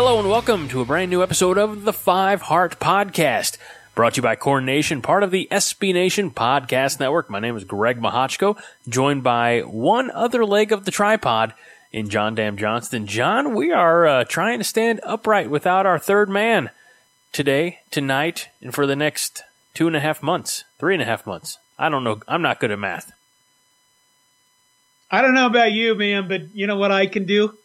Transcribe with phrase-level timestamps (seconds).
[0.00, 3.58] Hello and welcome to a brand new episode of the Five Heart Podcast,
[3.96, 7.28] brought to you by Corn Nation, part of the SB Nation Podcast Network.
[7.28, 8.56] My name is Greg Mahochko,
[8.88, 11.52] joined by one other leg of the tripod
[11.90, 13.08] in John Dam Johnston.
[13.08, 16.70] John, we are uh, trying to stand upright without our third man
[17.32, 19.42] today, tonight, and for the next
[19.74, 21.58] two and a half months, three and a half months.
[21.76, 22.20] I don't know.
[22.28, 23.10] I'm not good at math.
[25.10, 27.58] I don't know about you, man, but you know what I can do?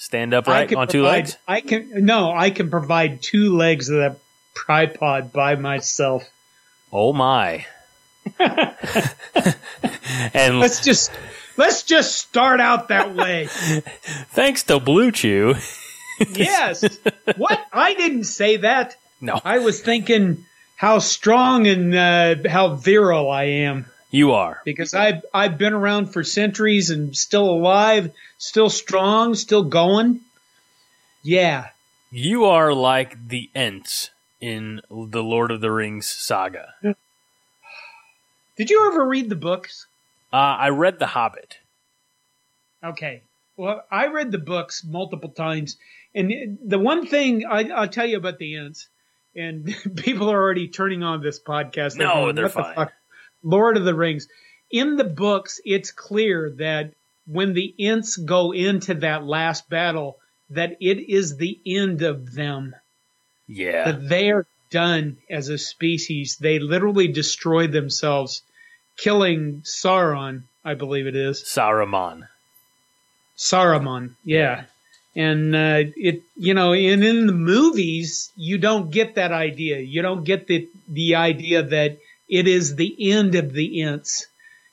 [0.00, 1.36] Stand upright on two provide, legs.
[1.46, 4.16] I can no, I can provide two legs of that
[4.54, 6.26] tripod by myself.
[6.90, 7.66] Oh my!
[8.38, 8.78] and
[10.58, 11.12] let's just
[11.58, 13.46] let's just start out that way.
[13.50, 15.56] thanks to Blue Chew.
[16.30, 16.82] yes.
[17.36, 17.62] What?
[17.70, 18.96] I didn't say that.
[19.20, 19.38] No.
[19.44, 23.84] I was thinking how strong and uh, how virile I am.
[24.10, 29.62] You are because I've I've been around for centuries and still alive, still strong, still
[29.62, 30.20] going.
[31.22, 31.68] Yeah,
[32.10, 34.10] you are like the Ents
[34.40, 36.74] in the Lord of the Rings saga.
[38.56, 39.86] Did you ever read the books?
[40.32, 41.58] Uh, I read The Hobbit.
[42.82, 43.22] Okay,
[43.56, 45.76] well, I read the books multiple times,
[46.14, 48.88] and the one thing I, will tell you about the Ents,
[49.36, 51.96] and people are already turning on this podcast.
[51.96, 52.74] No, going, they're fine.
[52.74, 52.90] The
[53.42, 54.28] Lord of the Rings.
[54.70, 56.92] In the books, it's clear that
[57.30, 60.18] when the Ents go into that last battle,
[60.50, 62.74] that it is the end of them.
[63.46, 63.92] Yeah.
[63.92, 66.36] That they are done as a species.
[66.40, 68.42] They literally destroy themselves,
[68.96, 71.42] killing Sauron, I believe it is.
[71.42, 72.28] Saruman.
[73.36, 74.64] Saruman, yeah.
[75.16, 79.78] And uh, it, you know, and in the movies, you don't get that idea.
[79.78, 81.98] You don't get the the idea that
[82.28, 84.26] it is the end of the Ents.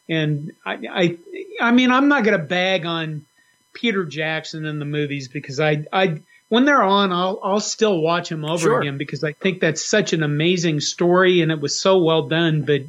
[0.10, 1.18] And I, I,
[1.62, 3.26] I mean, I'm not going to bag on
[3.74, 8.30] Peter Jackson in the movies because I, I, when they're on, I'll, I'll still watch
[8.30, 8.82] them over sure.
[8.82, 12.64] again because I think that's such an amazing story and it was so well done.
[12.64, 12.84] But,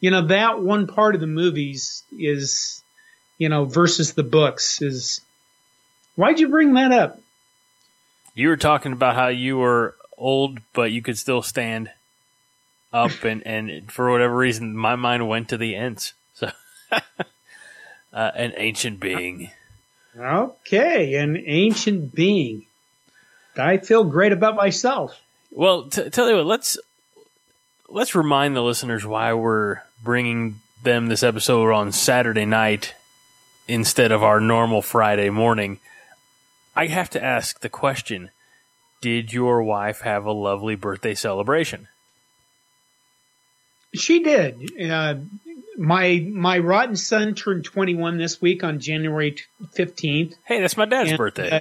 [0.00, 2.82] you know, that one part of the movies is,
[3.38, 5.20] you know, versus the books is,
[6.16, 7.20] why'd you bring that up?
[8.34, 11.90] You were talking about how you were old, but you could still stand
[12.92, 16.14] up, and and for whatever reason, my mind went to the Ents.
[18.12, 19.50] Uh, an ancient being.
[20.16, 22.64] Okay, an ancient being.
[23.56, 25.20] I feel great about myself.
[25.50, 26.78] Well, t- tell you what, let's
[27.88, 32.94] let's remind the listeners why we're bringing them this episode on Saturday night
[33.66, 35.80] instead of our normal Friday morning.
[36.76, 38.30] I have to ask the question:
[39.00, 41.88] Did your wife have a lovely birthday celebration?
[43.94, 44.72] She did.
[44.80, 45.16] Uh,
[45.76, 49.36] my my rotten son turned 21 this week on January
[49.74, 50.34] 15th.
[50.44, 51.50] Hey, that's my dad's and, birthday.
[51.50, 51.60] Uh,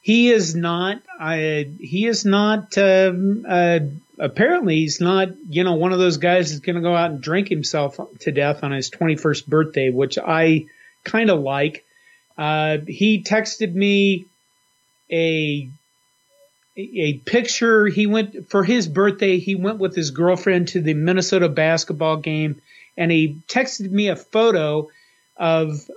[0.00, 1.02] he is not.
[1.20, 1.36] Uh,
[1.80, 2.76] he is not.
[2.78, 3.80] Um, uh,
[4.18, 5.28] apparently, he's not.
[5.48, 8.32] You know, one of those guys is going to go out and drink himself to
[8.32, 10.66] death on his 21st birthday, which I
[11.04, 11.84] kind of like.
[12.36, 14.26] Uh, he texted me
[15.10, 15.68] a
[16.78, 17.86] a picture.
[17.86, 19.38] He went for his birthday.
[19.38, 22.62] He went with his girlfriend to the Minnesota basketball game,
[22.98, 24.88] and he texted me a photo
[25.36, 25.88] of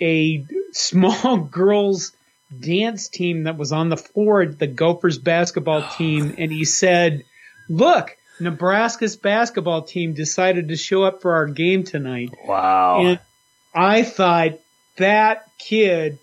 [0.00, 2.12] a small girls
[2.60, 7.24] dance team that was on the floor at the Gophers basketball team, and he said,
[7.68, 12.30] "Look." Nebraska's basketball team decided to show up for our game tonight.
[12.44, 13.00] Wow.
[13.04, 13.20] And
[13.72, 14.58] I thought
[14.96, 16.18] that kid,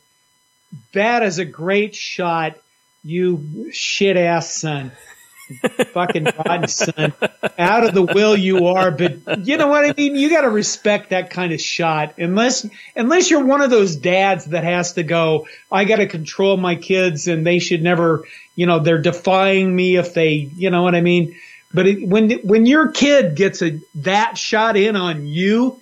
[0.91, 2.57] that is a great shot
[3.03, 4.91] you shit ass son.
[5.93, 7.13] Fucking rotten son.
[7.57, 10.15] Out of the will you are, but you know what I mean?
[10.15, 12.17] You gotta respect that kind of shot.
[12.17, 16.75] Unless unless you're one of those dads that has to go, I gotta control my
[16.75, 18.25] kids and they should never
[18.55, 21.35] you know, they're defying me if they you know what I mean?
[21.73, 25.81] But it, when when your kid gets a that shot in on you,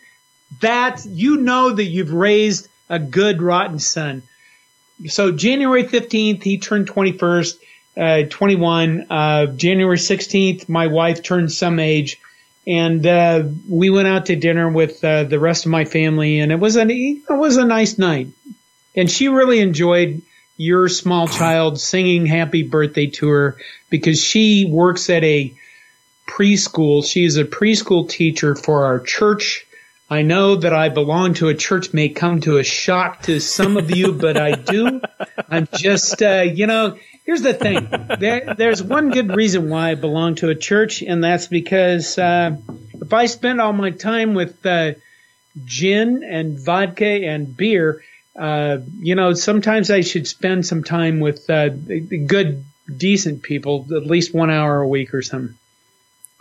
[0.61, 4.23] that you know that you've raised a good rotten son
[5.07, 7.57] so January 15th, he turned 21st,
[7.99, 9.07] uh, 21.
[9.09, 12.19] Uh, January 16th, my wife turned some age
[12.65, 16.51] and, uh, we went out to dinner with, uh, the rest of my family and
[16.51, 18.27] it was an, it was a nice night.
[18.95, 20.21] And she really enjoyed,
[20.59, 23.57] your small child singing happy birthday to her
[23.89, 25.53] because she works at a
[26.27, 27.03] preschool.
[27.03, 29.65] She is a preschool teacher for our church.
[30.09, 33.77] I know that I belong to a church may come to a shock to some
[33.77, 34.99] of you, but I do.
[35.49, 36.97] I'm just, uh, you know,
[37.29, 37.87] here's the thing.
[38.19, 42.57] There, there's one good reason why I belong to a church, and that's because uh,
[42.93, 44.93] if I spend all my time with uh,
[45.63, 48.03] gin and vodka and beer,
[48.35, 52.65] uh, you know, sometimes I should spend some time with uh, good,
[52.97, 55.55] decent people, at least one hour a week or something.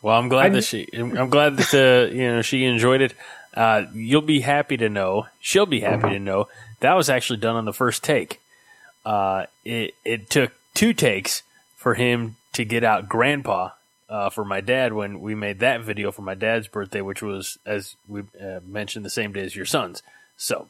[0.01, 0.89] Well, I'm glad I, that she.
[0.95, 3.15] I'm glad that uh, you know she enjoyed it.
[3.53, 5.27] Uh, you'll be happy to know.
[5.39, 6.49] She'll be happy to know
[6.81, 8.41] that was actually done on the first take.
[9.05, 11.43] Uh, it it took two takes
[11.75, 13.71] for him to get out Grandpa
[14.09, 17.59] uh, for my dad when we made that video for my dad's birthday, which was
[17.67, 20.05] as we uh, mentioned the same day as your son's.
[20.37, 20.69] So,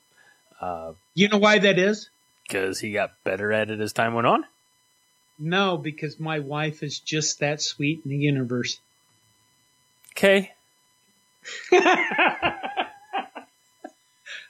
[0.63, 2.09] uh, you know why that is?
[2.43, 4.47] Because he got better at it as time went on.
[5.39, 8.81] No, because my wife is just that sweet in the universe.
[10.13, 10.53] Okay.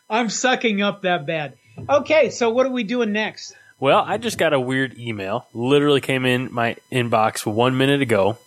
[0.09, 1.55] I'm sucking up that bad.
[1.89, 3.57] Okay, so what are we doing next?
[3.81, 5.47] Well, I just got a weird email.
[5.55, 8.39] Literally came in my inbox one minute ago.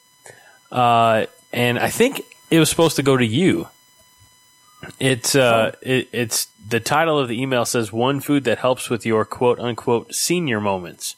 [0.72, 3.68] Uh, and I think it was supposed to go to you.
[5.00, 9.06] It's uh, it, it's the title of the email says one food that helps with
[9.06, 11.16] your quote unquote senior moments.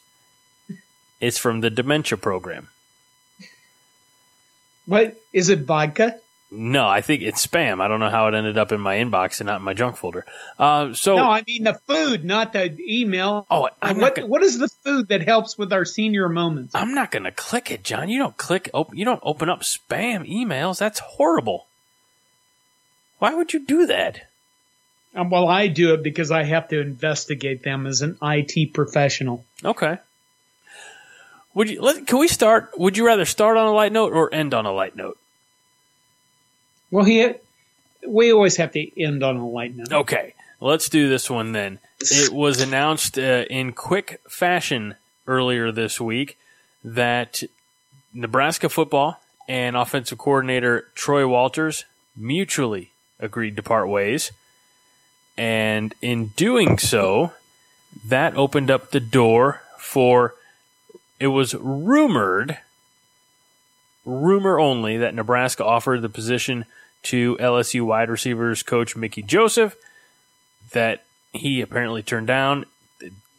[1.20, 2.68] It's from the dementia program.
[4.86, 5.60] What is it?
[5.60, 6.18] Vodka?
[6.56, 7.80] No, I think it's spam.
[7.80, 9.96] I don't know how it ended up in my inbox and not in my junk
[9.96, 10.24] folder.
[10.58, 13.44] Uh, so no, I mean the food, not the email.
[13.50, 16.74] Oh, what gonna, what is the food that helps with our senior moments?
[16.74, 18.08] I'm not going to click it, John.
[18.08, 18.70] You don't click.
[18.72, 20.78] Open, you don't open up spam emails.
[20.78, 21.66] That's horrible.
[23.18, 24.28] Why would you do that?
[25.14, 29.44] Um, well, I do it because I have to investigate them as an IT professional.
[29.64, 29.98] Okay.
[31.54, 31.82] Would you?
[31.82, 32.70] Let, can we start?
[32.76, 35.18] Would you rather start on a light note or end on a light note?
[36.90, 37.32] Well, he,
[38.06, 39.92] we always have to end on a light note.
[39.92, 41.78] Okay, let's do this one then.
[42.00, 44.96] It was announced uh, in quick fashion
[45.26, 46.38] earlier this week
[46.84, 47.42] that
[48.12, 51.84] Nebraska football and offensive coordinator Troy Walters
[52.16, 54.32] mutually agreed to part ways.
[55.36, 57.32] And in doing so,
[58.06, 60.34] that opened up the door for
[61.18, 62.58] it was rumored,
[64.04, 66.64] rumor only, that Nebraska offered the position
[67.04, 69.76] to LSU wide receivers coach Mickey Joseph
[70.72, 72.64] that he apparently turned down.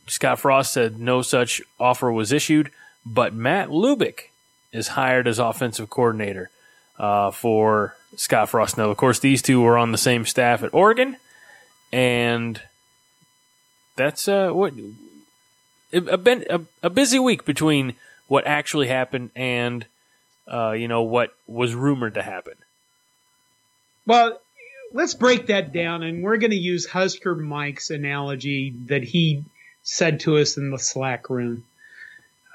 [0.08, 2.72] Scott Frost said no such offer was issued,
[3.06, 4.30] but Matt Lubick
[4.72, 6.50] is hired as offensive coordinator
[7.00, 8.78] uh, for Scott Frost.
[8.78, 11.18] Now, of course, these two were on the same staff at Oregon,
[11.92, 12.62] and
[13.96, 14.74] that's uh, what
[15.94, 16.20] a,
[16.50, 17.96] a, a busy week between
[18.28, 19.86] what actually happened and
[20.52, 22.56] uh, you know what was rumored to happen.
[24.06, 24.40] Well,
[24.94, 29.44] let's break that down, and we're going to use Husker Mike's analogy that he
[29.84, 31.66] said to us in the Slack room.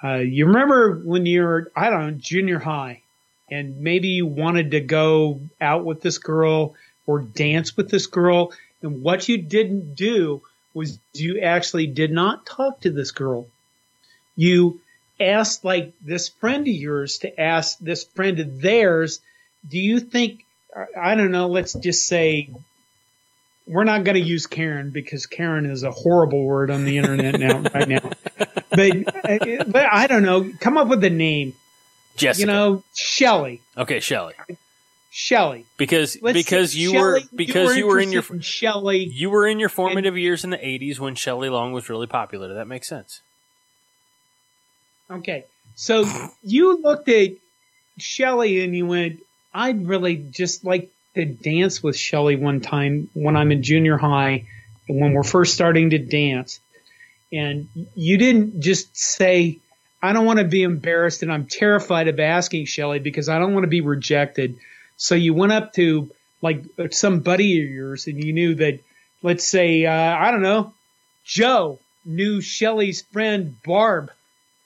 [0.02, 3.02] Uh, you remember when you're, I don't know, junior high,
[3.50, 6.74] and maybe you wanted to go out with this girl
[7.06, 8.52] or dance with this girl,
[8.82, 10.42] and what you didn't do
[10.72, 13.48] was you actually did not talk to this girl.
[14.36, 14.80] You
[15.20, 19.20] asked like this friend of yours to ask this friend of theirs,
[19.68, 20.44] do you think
[20.96, 22.50] I don't know, let's just say
[23.66, 27.38] we're not going to use Karen because Karen is a horrible word on the internet
[27.38, 28.10] now, right now.
[28.70, 30.50] But, but I don't know.
[30.60, 31.54] Come up with a name.
[32.16, 32.40] Jessica.
[32.40, 33.62] You know, Shelly.
[33.76, 34.34] Okay, Shelly.
[35.10, 35.66] Shelly.
[35.76, 39.04] Because let's because you Shelley, were because you were, in your Shelly.
[39.04, 42.06] You were in your formative and, years in the '80s when Shelly Long was really
[42.06, 42.54] popular.
[42.54, 43.22] That makes sense.
[45.10, 46.06] Okay, so
[46.42, 47.32] you looked at
[47.98, 49.20] Shelly and you went,
[49.52, 54.46] I'd really just like to dance with Shelly one time when I'm in junior high
[54.88, 56.60] and when we're first starting to dance.
[57.32, 59.58] And you didn't just say,
[60.00, 63.52] I don't want to be embarrassed and I'm terrified of asking Shelly because I don't
[63.52, 64.58] want to be rejected.
[64.96, 66.08] So you went up to
[66.40, 68.78] like some buddy of yours and you knew that,
[69.22, 70.72] let's say, uh, I don't know,
[71.24, 74.12] Joe knew Shelly's friend Barb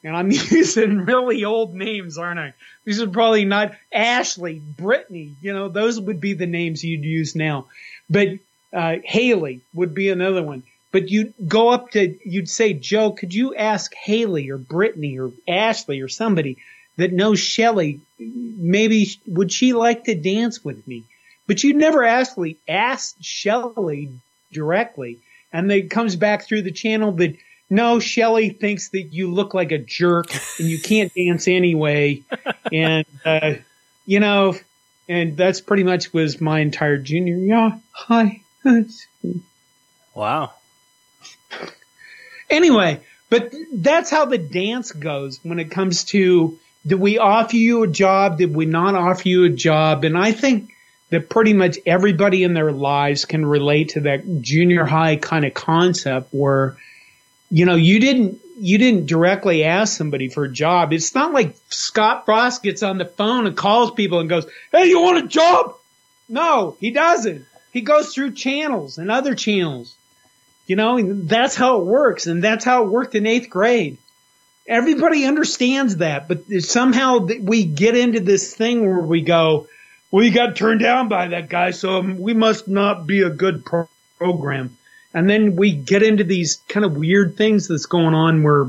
[0.04, 2.52] and I'm using really old names, aren't I?
[2.84, 7.34] These are probably not Ashley, Brittany, you know, those would be the names you'd use
[7.34, 7.66] now.
[8.08, 8.28] But
[8.72, 10.62] uh, Haley would be another one.
[10.92, 15.32] But you'd go up to, you'd say, Joe, could you ask Haley or Brittany or
[15.48, 16.58] Ashley or somebody
[16.96, 21.02] that knows Shelly, maybe would she like to dance with me?
[21.48, 24.10] But you'd never actually ask Shelly
[24.52, 25.18] directly.
[25.52, 27.36] And it comes back through the channel that
[27.70, 32.22] no, Shelly thinks that you look like a jerk and you can't dance anyway.
[32.72, 33.54] and, uh,
[34.06, 34.54] you know,
[35.08, 37.36] and that's pretty much was my entire junior.
[37.36, 37.78] Yeah.
[37.92, 38.40] Hi.
[40.14, 40.52] Wow.
[42.48, 47.82] Anyway, but that's how the dance goes when it comes to did we offer you
[47.82, 48.38] a job?
[48.38, 50.04] Did we not offer you a job?
[50.04, 50.74] And I think
[51.10, 55.54] that pretty much everybody in their lives can relate to that junior high kind of
[55.54, 56.76] concept where,
[57.54, 60.92] you know, you didn't, you didn't directly ask somebody for a job.
[60.92, 64.86] It's not like Scott Frost gets on the phone and calls people and goes, Hey,
[64.86, 65.76] you want a job?
[66.28, 67.46] No, he doesn't.
[67.72, 69.94] He goes through channels and other channels.
[70.66, 72.26] You know, that's how it works.
[72.26, 73.98] And that's how it worked in eighth grade.
[74.66, 79.68] Everybody understands that, but somehow we get into this thing where we go,
[80.10, 83.88] we got turned down by that guy, so we must not be a good pro-
[84.18, 84.76] program.
[85.14, 88.66] And then we get into these kind of weird things that's going on where,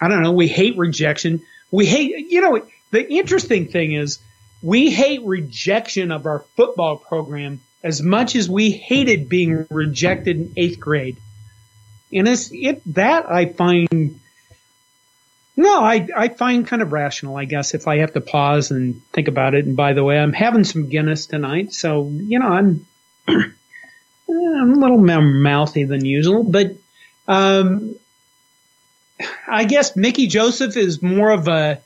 [0.00, 1.42] I don't know, we hate rejection.
[1.70, 4.18] We hate, you know, the interesting thing is
[4.62, 10.52] we hate rejection of our football program as much as we hated being rejected in
[10.56, 11.18] eighth grade.
[12.12, 14.20] And it's, it, that I find
[15.56, 19.00] no, I, I find kind of rational, I guess, if I have to pause and
[19.12, 19.66] think about it.
[19.66, 22.86] And by the way, I'm having some Guinness tonight, so, you know, I'm,
[24.28, 26.72] I'm a little more mouthy than usual, but,
[27.28, 27.96] um,
[29.46, 31.80] I guess Mickey Joseph is more of a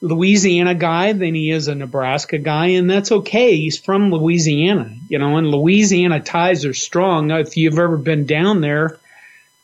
[0.00, 3.56] Louisiana guy than he is a Nebraska guy, and that's okay.
[3.56, 7.30] He's from Louisiana, you know, and Louisiana ties are strong.
[7.30, 8.98] If you've ever been down there,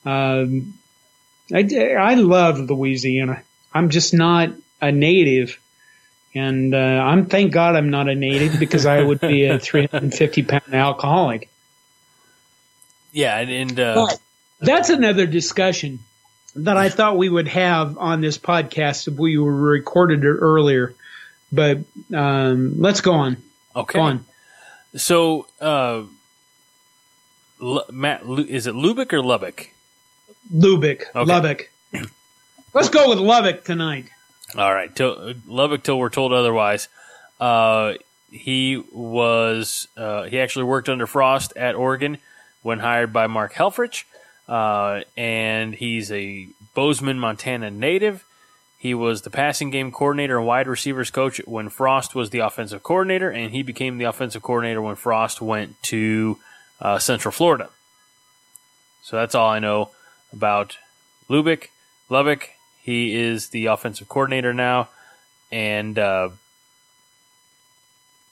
[0.04, 0.74] um,
[1.52, 3.42] I, I love Louisiana.
[3.74, 4.50] I'm just not
[4.80, 5.58] a native.
[6.34, 10.42] And uh, I'm thank God I'm not a native because I would be a 350
[10.44, 11.50] pound alcoholic.
[13.12, 14.08] Yeah, and, and uh,
[14.60, 16.00] that's another discussion
[16.56, 20.94] that I thought we would have on this podcast if we were recorded it earlier.
[21.52, 21.78] But
[22.12, 23.38] um, let's go on.
[23.74, 23.98] Okay.
[23.98, 24.26] Go on.
[24.96, 26.02] So, uh,
[27.62, 29.70] L- Matt, is it Lubick or Lubbock?
[30.52, 31.24] Lubick, okay.
[31.24, 31.70] Lubbock.
[32.74, 34.06] Let's go with Lubbock tonight.
[34.56, 36.88] All right, till, Lubbock till we're told otherwise.
[37.40, 37.94] Uh,
[38.30, 42.18] he was uh, he actually worked under Frost at Oregon
[42.62, 44.04] when hired by Mark Helfrich,
[44.48, 48.24] uh, and he's a Bozeman, Montana native.
[48.78, 52.82] He was the passing game coordinator and wide receivers coach when Frost was the offensive
[52.82, 56.38] coordinator, and he became the offensive coordinator when Frost went to
[56.80, 57.70] uh, Central Florida.
[59.02, 59.90] So that's all I know
[60.32, 60.78] about
[61.28, 61.68] Lubick.
[62.08, 62.50] Lubbock,
[62.80, 64.88] he is the offensive coordinator now
[65.50, 66.30] and uh,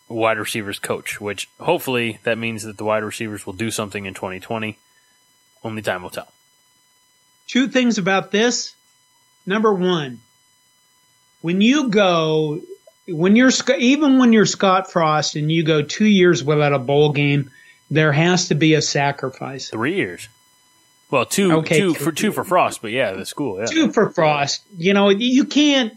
[0.08, 4.14] wide receivers coach, which hopefully that means that the wide receivers will do something in
[4.14, 4.78] 2020.
[5.64, 6.32] Only time will tell.
[7.46, 8.74] Two things about this.
[9.46, 10.20] Number one,
[11.40, 12.60] when you go,
[13.06, 17.12] when you're, even when you're Scott Frost and you go two years without a bowl
[17.12, 17.50] game,
[17.90, 19.68] there has to be a sacrifice.
[19.68, 20.28] Three years.
[21.10, 23.60] Well, two, okay, two for two for Frost, but yeah, the school.
[23.60, 23.66] Yeah.
[23.66, 24.64] Two for Frost.
[24.76, 25.96] You know, you can't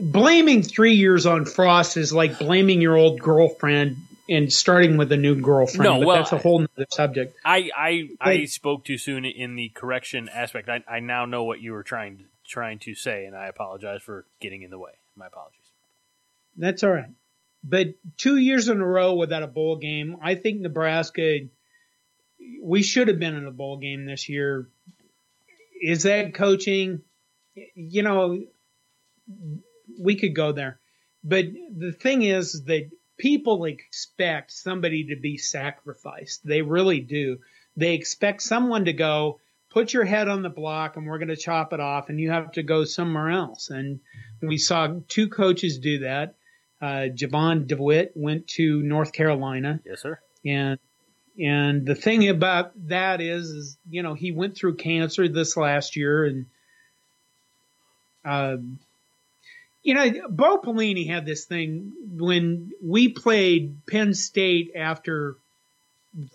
[0.00, 3.96] blaming three years on Frost is like blaming your old girlfriend
[4.28, 5.84] and starting with a new girlfriend.
[5.84, 7.36] No, well, that's a whole other subject.
[7.44, 10.68] I I, but, I spoke too soon in the correction aspect.
[10.68, 14.24] I, I now know what you were trying trying to say, and I apologize for
[14.40, 14.92] getting in the way.
[15.16, 15.58] My apologies.
[16.56, 17.10] That's all right.
[17.64, 21.40] But two years in a row without a bowl game, I think Nebraska
[22.62, 24.68] we should have been in a bowl game this year.
[25.80, 27.02] Is that coaching?
[27.74, 28.40] You know,
[30.00, 30.78] we could go there.
[31.24, 36.46] But the thing is that people expect somebody to be sacrificed.
[36.46, 37.38] They really do.
[37.76, 39.40] They expect someone to go,
[39.70, 42.30] put your head on the block and we're going to chop it off and you
[42.30, 43.70] have to go somewhere else.
[43.70, 44.00] And
[44.40, 46.34] we saw two coaches do that.
[46.80, 49.80] Uh, Jovan Dewitt went to North Carolina.
[49.84, 50.20] Yes, sir.
[50.44, 50.78] And
[51.38, 55.94] and the thing about that is, is you know, he went through cancer this last
[55.94, 56.46] year, and
[58.24, 58.56] uh,
[59.88, 65.36] you know, Bo Pelini had this thing when we played Penn State after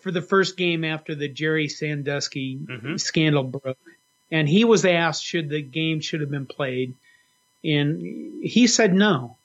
[0.02, 2.96] for the first game after the Jerry Sandusky mm-hmm.
[2.98, 3.78] scandal broke,
[4.32, 6.96] and he was asked should the game should have been played,
[7.64, 9.38] and he said no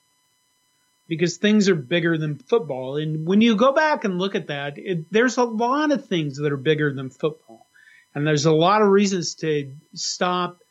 [1.07, 2.97] because things are bigger than football.
[2.97, 6.39] And when you go back and look at that, it, there's a lot of things
[6.39, 7.67] that are bigger than football.
[8.15, 10.63] And there's a lot of reasons to stop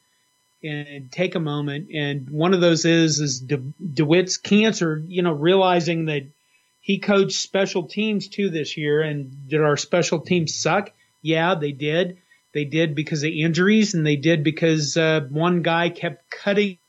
[0.64, 1.90] and take a moment.
[1.94, 6.24] And one of those is, is De, DeWitt's cancer, you know, realizing that
[6.82, 9.02] he coached special teams too this year.
[9.02, 10.92] And did our special teams suck?
[11.22, 12.18] Yeah, they did.
[12.54, 16.80] They did because of injuries, and they did because uh, one guy kept cutting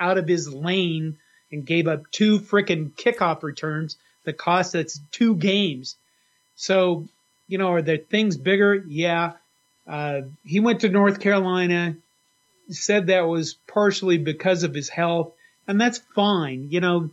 [0.00, 1.18] out of his lane
[1.52, 5.96] and gave up two freaking kickoff returns that cost us two games.
[6.56, 7.06] So,
[7.46, 8.74] you know, are there things bigger?
[8.74, 9.34] Yeah.
[9.86, 11.96] Uh, he went to North Carolina,
[12.70, 15.32] said that was partially because of his health,
[15.66, 16.68] and that's fine.
[16.70, 17.10] You know,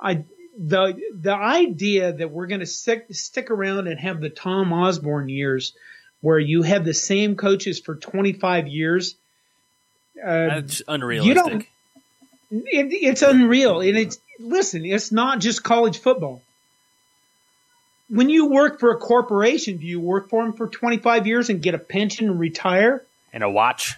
[0.00, 0.24] I
[0.58, 5.28] the the idea that we're going to stick stick around and have the Tom Osborne
[5.28, 5.74] years,
[6.20, 9.16] where you have the same coaches for 25 years,
[10.22, 11.70] uh, That's unrealistic.
[12.50, 13.80] it, it's unreal.
[13.80, 16.42] And it's listen, it's not just college football.
[18.08, 21.62] When you work for a corporation, do you work for them for 25 years and
[21.62, 23.02] get a pension and retire?
[23.32, 23.94] and a watch.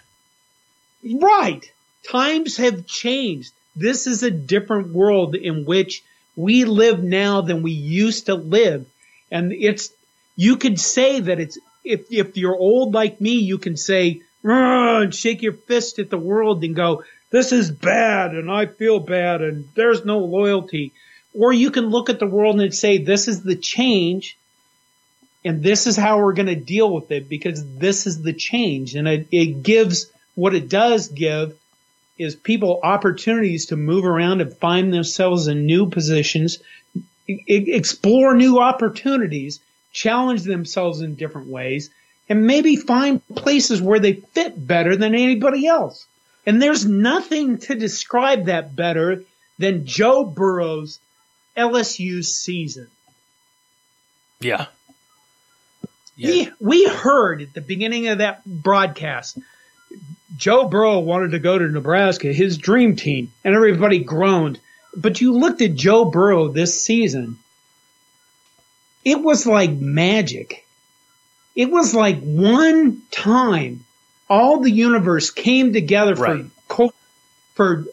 [1.05, 1.71] Right.
[2.11, 3.53] Times have changed.
[3.77, 6.03] This is a different world in which
[6.37, 8.87] we live now than we used to live.
[9.31, 9.91] And it's,
[10.37, 15.15] you could say that it's, if, if you're old like me, you can say, and
[15.15, 19.43] shake your fist at the world and go, this is bad and I feel bad
[19.43, 20.93] and there's no loyalty.
[21.35, 24.37] Or you can look at the world and say, this is the change
[25.45, 28.95] and this is how we're going to deal with it because this is the change.
[28.95, 31.57] And it, it gives, what it does give
[32.19, 36.59] is people opportunities to move around and find themselves in new positions,
[37.27, 39.61] explore new opportunities,
[39.93, 41.91] challenge themselves in different ways,
[42.29, 46.07] and maybe find places where they fit better than anybody else.
[46.47, 49.25] And there's nothing to describe that better
[49.59, 50.99] than Joe Burrow's
[51.57, 52.89] LSU season.
[54.41, 54.67] Yeah.
[56.17, 56.31] Yeah.
[56.31, 59.39] We, we heard at the beginning of that broadcast,
[60.37, 64.59] Joe Burrow wanted to go to Nebraska, his dream team, and everybody groaned.
[64.97, 67.39] But you looked at Joe Burrow this season,
[69.05, 70.67] it was like magic.
[71.55, 73.85] It was like one time
[74.29, 76.45] all the universe came together Right.
[76.69, 76.91] for
[77.55, 77.85] for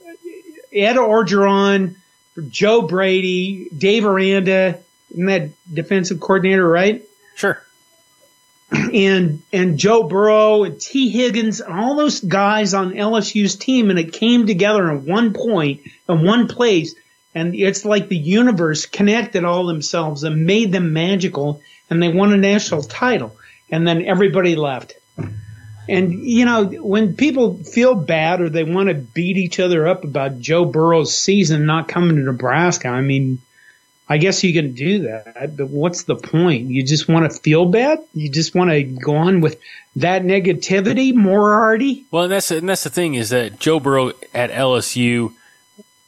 [0.74, 1.96] Ed Orgeron,
[2.33, 4.79] for Joe Brady, Dave Aranda,
[5.16, 7.03] and that defensive coordinator, right?
[7.35, 7.61] Sure.
[8.72, 11.10] And and Joe Burrow and T.
[11.10, 15.81] Higgins and all those guys on LSU's team, and it came together in one point
[16.07, 16.96] in one place,
[17.36, 22.34] and it's like the universe connected all themselves and made them magical, and they won
[22.34, 23.36] a national title,
[23.70, 24.94] and then everybody left.
[25.90, 30.05] And you know, when people feel bad or they want to beat each other up
[30.05, 33.40] about Joe Burrow's season not coming to Nebraska, I mean,
[34.12, 36.70] I guess you can do that, but what's the point?
[36.70, 38.00] You just want to feel bad?
[38.14, 39.58] You just want to go on with
[39.96, 42.04] that negativity, Moriarty?
[42.12, 45.34] Well, and that's and that's the thing is that Joe Burrow at LSU,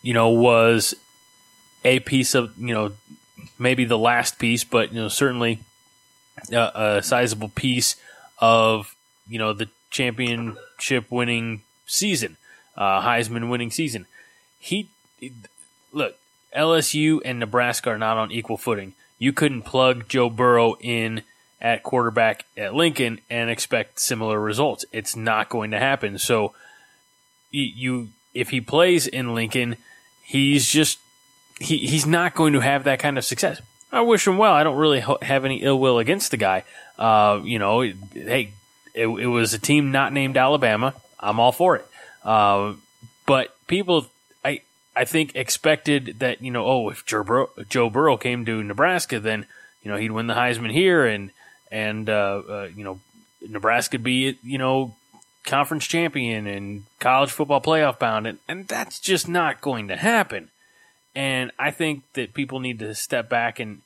[0.02, 0.94] you know, was
[1.86, 2.92] a piece of you know
[3.58, 5.60] maybe the last piece, but you know certainly
[6.52, 7.96] a, a sizable piece
[8.40, 8.98] of
[9.30, 12.36] you know the championship winning season,
[12.76, 14.08] uh, Heisman winning season.
[14.60, 14.90] He
[15.94, 16.18] look
[16.56, 18.94] LSU and Nebraska are not on equal footing.
[19.20, 21.24] You couldn't plug Joe Burrow in
[21.62, 24.86] at quarterback at Lincoln and expect similar results.
[24.92, 26.18] It's not going to happen.
[26.18, 26.54] So
[27.52, 29.78] you, if he plays in Lincoln,
[30.24, 31.00] he's just
[31.60, 33.62] he, he's not going to have that kind of success.
[33.92, 34.54] I wish him well.
[34.54, 36.64] I don't really have any ill will against the guy.
[36.98, 38.54] Uh, you know, hey,
[38.94, 40.96] it, it was a team not named Alabama.
[41.20, 41.88] I'm all for it.
[42.24, 42.74] Uh,
[43.26, 44.08] but people,
[44.96, 49.20] I think expected that you know, oh, if Joe Burrow, Joe Burrow came to Nebraska,
[49.20, 49.46] then
[49.82, 51.32] you know he'd win the Heisman here, and
[51.72, 53.00] and uh, uh, you know
[53.48, 54.96] Nebraska'd be you know
[55.44, 60.50] conference champion and college football playoff bound, and, and that's just not going to happen.
[61.16, 63.82] And I think that people need to step back and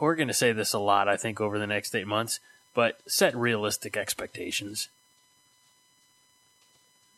[0.00, 2.40] we're going to say this a lot, I think, over the next eight months,
[2.74, 4.88] but set realistic expectations.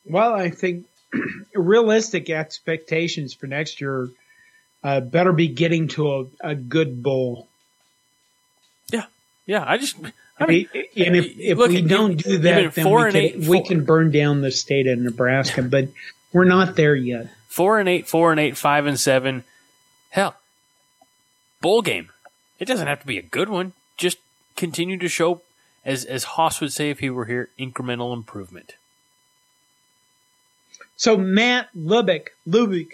[0.04, 0.86] Well, I think
[1.54, 4.10] realistic expectations for next year
[4.82, 7.48] uh, better be getting to a, a good bowl.
[8.90, 9.04] Yeah,
[9.46, 9.64] yeah.
[9.66, 9.96] I just,
[10.38, 13.22] I mean, and if, if look, we don't do that, then four we and can,
[13.22, 15.88] eight, we can burn down the state of Nebraska, but
[16.32, 17.28] we're not there yet.
[17.48, 19.44] four and eight, four and eight, five and seven.
[20.10, 20.34] Hell,
[21.60, 22.08] bowl game.
[22.58, 23.72] It doesn't have to be a good one.
[23.96, 24.18] Just
[24.56, 25.42] continue to show,
[25.84, 28.74] as as Haas would say if he were here, incremental improvement.
[31.00, 32.90] So Matt Lubick, Lubick,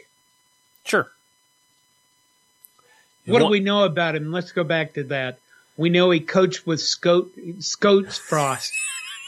[0.84, 1.10] Sure.
[3.24, 4.30] what do we know about him?
[4.30, 5.40] Let's go back to that.
[5.76, 7.26] We know he coached with Scout,
[7.58, 8.72] Scoats Frost.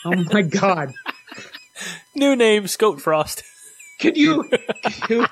[0.05, 0.95] Oh my God.
[2.15, 3.43] New name, Scout Frost.
[4.01, 4.45] Could you,
[5.03, 5.27] could you-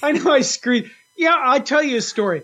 [0.00, 0.88] I know I screwed.
[1.16, 2.42] Yeah, I'll tell you a story.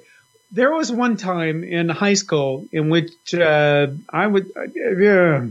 [0.51, 4.51] there was one time in high school in which uh, I would.
[4.57, 4.63] Uh,
[4.99, 5.47] yeah.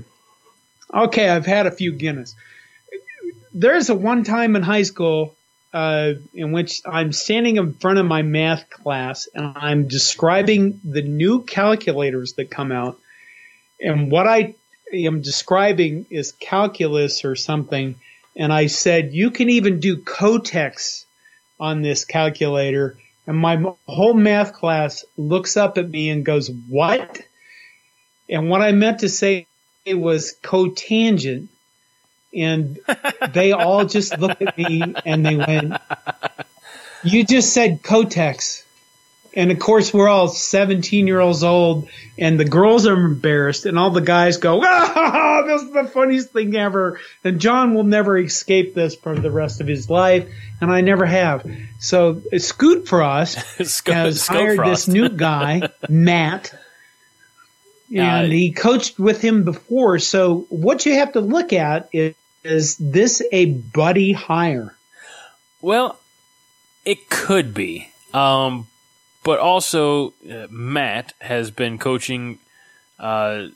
[0.93, 2.35] Okay, I've had a few Guinness.
[3.53, 5.35] There's a one time in high school
[5.73, 11.01] uh, in which I'm standing in front of my math class and I'm describing the
[11.01, 12.99] new calculators that come out.
[13.81, 14.53] And what I
[14.93, 17.95] am describing is calculus or something.
[18.35, 21.05] And I said, you can even do cotex
[21.59, 22.97] on this calculator.
[23.25, 27.21] And my whole math class looks up at me and goes, what?
[28.29, 29.47] And what I meant to say
[29.87, 31.47] was cotangent
[32.33, 32.79] and
[33.33, 35.75] they all just looked at me and they went,
[37.03, 38.63] "You just said Kotex."
[39.35, 43.79] And of course, we're all 17 year olds old, and the girls are embarrassed, and
[43.79, 46.99] all the guys go, ah, this is the funniest thing ever.
[47.23, 50.27] And John will never escape this for the rest of his life,
[50.61, 51.49] and I never have.
[51.79, 54.85] So Scoot Frost Sco- has hired Frost.
[54.85, 56.53] this new guy, Matt,
[57.93, 59.99] and Uh, he coached with him before.
[59.99, 64.75] So what you have to look at is, is this a buddy hire?
[65.61, 65.99] Well,
[66.85, 67.89] it could be.
[68.13, 68.67] Um,
[69.23, 72.39] but also, uh, Matt has been coaching
[72.99, 73.47] uh,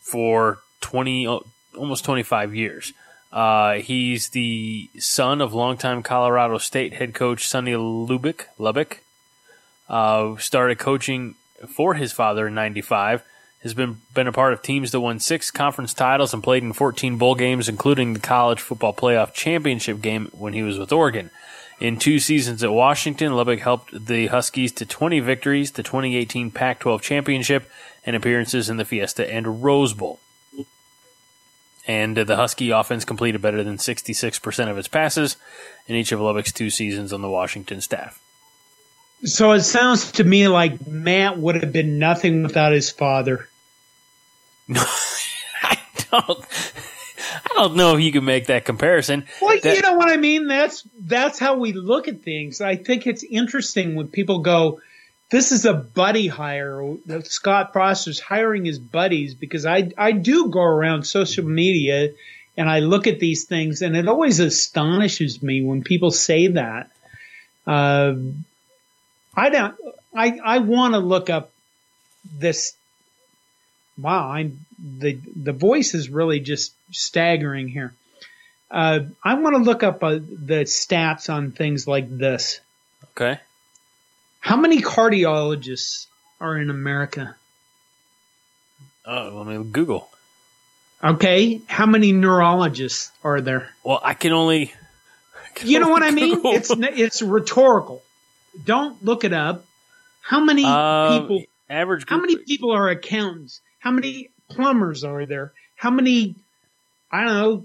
[0.00, 1.38] for 20, uh,
[1.76, 2.92] almost 25 years.
[3.32, 9.00] Uh, he's the son of longtime Colorado State head coach Sonny Lubick, Lubick
[9.88, 11.34] Uh, started coaching
[11.68, 13.22] for his father in 95.
[13.66, 16.72] Has been, been a part of teams that won six conference titles and played in
[16.72, 21.32] 14 bowl games, including the college football playoff championship game when he was with Oregon.
[21.80, 26.78] In two seasons at Washington, Lubbock helped the Huskies to 20 victories, the 2018 Pac
[26.78, 27.68] 12 championship,
[28.04, 30.20] and appearances in the Fiesta and Rose Bowl.
[31.88, 35.36] And uh, the Husky offense completed better than 66% of its passes
[35.88, 38.20] in each of Lubbock's two seasons on the Washington staff.
[39.24, 43.48] So it sounds to me like Matt would have been nothing without his father.
[45.62, 45.78] I
[46.10, 46.44] don't.
[47.44, 49.26] I don't know if you can make that comparison.
[49.40, 50.46] Well, That- you know what I mean.
[50.48, 52.60] That's that's how we look at things.
[52.60, 54.80] I think it's interesting when people go,
[55.30, 60.60] "This is a buddy hire." Scott Foster's hiring his buddies because I I do go
[60.62, 62.10] around social media
[62.56, 66.90] and I look at these things, and it always astonishes me when people say that.
[67.66, 68.14] Uh,
[69.36, 69.74] I don't.
[70.14, 71.52] I I want to look up
[72.38, 72.75] this.
[73.98, 77.94] Wow, I'm the the voice is really just staggering here.
[78.70, 82.60] Uh, I want to look up uh, the stats on things like this.
[83.16, 83.40] Okay.
[84.40, 86.06] How many cardiologists
[86.40, 87.34] are in America?
[89.06, 90.08] Uh, let me Google.
[91.02, 93.68] Okay, how many neurologists are there?
[93.84, 94.72] Well, I can only.
[95.44, 96.40] I can You know what I only mean?
[96.44, 98.02] It's it's rhetorical.
[98.64, 99.64] Don't look it up.
[100.22, 101.44] How many Um, people?
[101.70, 102.04] average.
[102.08, 103.60] How many people are accountants?
[103.86, 105.52] How many plumbers are there?
[105.76, 106.34] How many?
[107.12, 107.64] I don't know.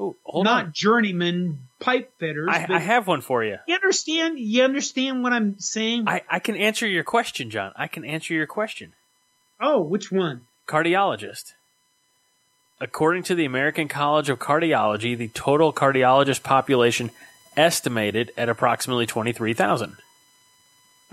[0.00, 0.72] Oh, hold not on.
[0.72, 2.48] journeyman pipe fitters.
[2.50, 3.58] I, I have one for you.
[3.68, 4.38] you understand?
[4.38, 6.08] You understand what I'm saying?
[6.08, 7.72] I, I can answer your question, John.
[7.76, 8.94] I can answer your question.
[9.60, 10.46] oh, which one?
[10.66, 11.52] Cardiologist.
[12.80, 17.10] According to the American College of Cardiology, the total cardiologist population
[17.58, 19.98] estimated at approximately 23,000.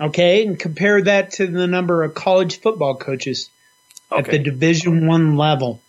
[0.00, 3.50] Okay, and compare that to the number of college football coaches
[4.18, 5.80] at the Division One level.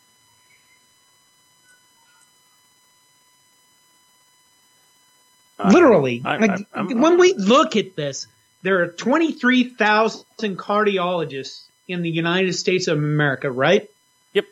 [5.64, 8.28] Literally, I- I- like, I'm- when we look at this,
[8.64, 13.90] there are 23,000 cardiologists in the United States of America, right?
[14.34, 14.46] Yep.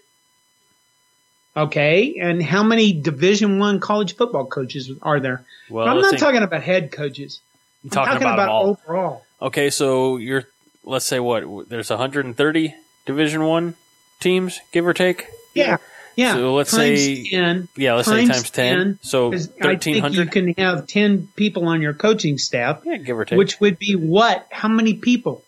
[1.57, 5.43] Okay, and how many Division One college football coaches are there?
[5.69, 7.41] Well, I'm not think- talking about head coaches.
[7.84, 9.25] I'm talking talking about about, overall.
[9.41, 10.45] Okay, so you're
[10.84, 12.75] let's say what there's 130
[13.06, 13.76] Division 1
[14.20, 15.28] teams give or take.
[15.54, 15.78] Yeah,
[16.16, 16.34] yeah.
[16.34, 19.00] So let's times say- 10, Yeah, let's say times 10.
[19.02, 23.26] So I think you can have 10 people on your coaching staff, Yeah, give or
[23.26, 23.38] take.
[23.38, 24.48] which would be what?
[24.52, 25.44] How many people?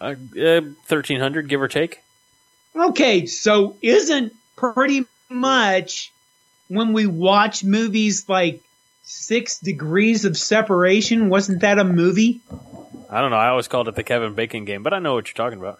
[0.00, 2.00] uh, uh, 1300 give or take.
[2.76, 6.12] Okay, so isn't pretty much
[6.68, 8.60] when we watch movies like
[9.04, 12.40] Six Degrees of Separation, wasn't that a movie?
[13.10, 13.36] I don't know.
[13.36, 15.78] I always called it the Kevin Bacon game, but I know what you're talking about.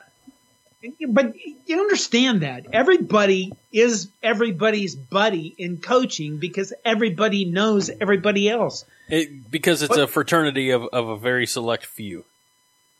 [1.08, 1.34] But
[1.66, 8.84] you understand that everybody is everybody's buddy in coaching because everybody knows everybody else.
[9.08, 12.24] It, because it's a fraternity of, of a very select few.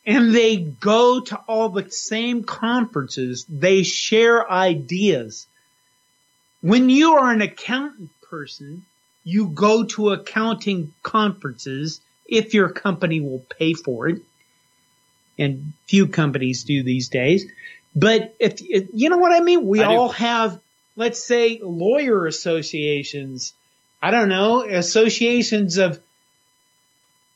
[0.06, 3.44] and they go to all the same conferences.
[3.48, 5.46] They share ideas.
[6.60, 8.84] When you are an accountant person,
[9.22, 14.22] you go to accounting conferences if your company will pay for it.
[15.38, 17.46] And few companies do these days.
[17.94, 19.96] But if, if you know what I mean, we I do.
[19.96, 20.60] all have,
[20.96, 23.52] let's say, lawyer associations.
[24.02, 26.00] I don't know, associations of.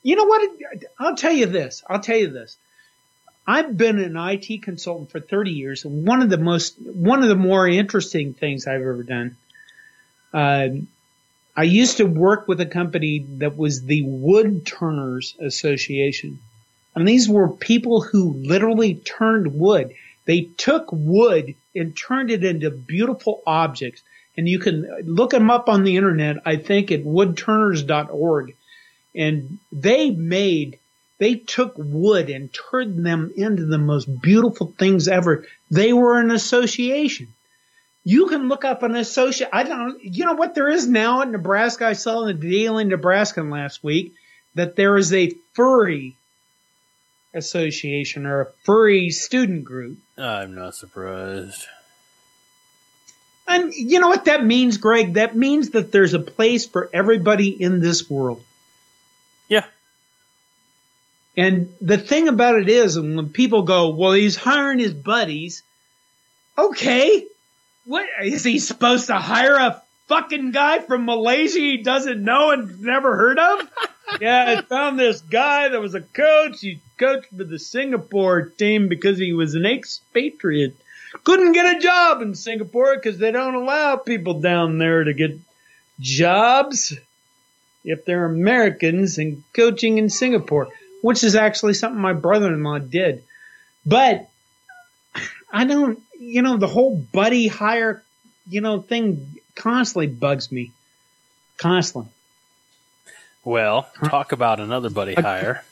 [0.02, 0.50] You know what?
[0.98, 1.82] I'll tell you this.
[1.88, 2.56] I'll tell you this.
[3.46, 7.30] I've been an IT consultant for 30 years, and one of the most, one of
[7.30, 9.37] the more interesting things I've ever done.
[10.34, 10.68] Uh,
[11.56, 16.40] I used to work with a company that was the Wood Turners Association.
[16.98, 19.94] And these were people who literally turned wood.
[20.24, 24.02] They took wood and turned it into beautiful objects.
[24.37, 28.56] And you can look them up on the internet, I think at woodturners.org.
[29.14, 30.80] And they made,
[31.18, 35.46] they took wood and turned them into the most beautiful things ever.
[35.70, 37.28] They were an association.
[38.02, 39.50] You can look up an associate.
[39.52, 40.02] I don't.
[40.02, 41.87] You know what there is now in Nebraska?
[41.87, 44.14] I saw in the Daily Nebraskan last week
[44.56, 46.16] that there is a furry
[47.38, 49.98] association or a furry student group.
[50.16, 51.66] I'm not surprised.
[53.46, 55.14] And you know what that means, Greg?
[55.14, 58.44] That means that there's a place for everybody in this world.
[59.48, 59.64] Yeah.
[61.37, 65.62] And the thing about it is, when people go, well, he's hiring his buddies.
[66.59, 67.24] Okay.
[67.87, 72.81] What is he supposed to hire a fucking guy from Malaysia he doesn't know and
[72.81, 73.70] never heard of?
[74.20, 76.60] yeah, I found this guy that was a coach.
[76.60, 80.76] He coached for the Singapore team because he was an expatriate.
[81.24, 85.38] Couldn't get a job in Singapore because they don't allow people down there to get
[86.00, 86.94] jobs
[87.84, 90.68] if they're Americans and coaching in Singapore,
[91.02, 93.24] which is actually something my brother-in-law did.
[93.86, 94.28] But
[95.50, 98.02] I don't, you know, the whole buddy hire,
[98.48, 100.72] you know, thing constantly bugs me.
[101.56, 102.10] Constantly.
[103.48, 105.64] Well, talk about another buddy hire.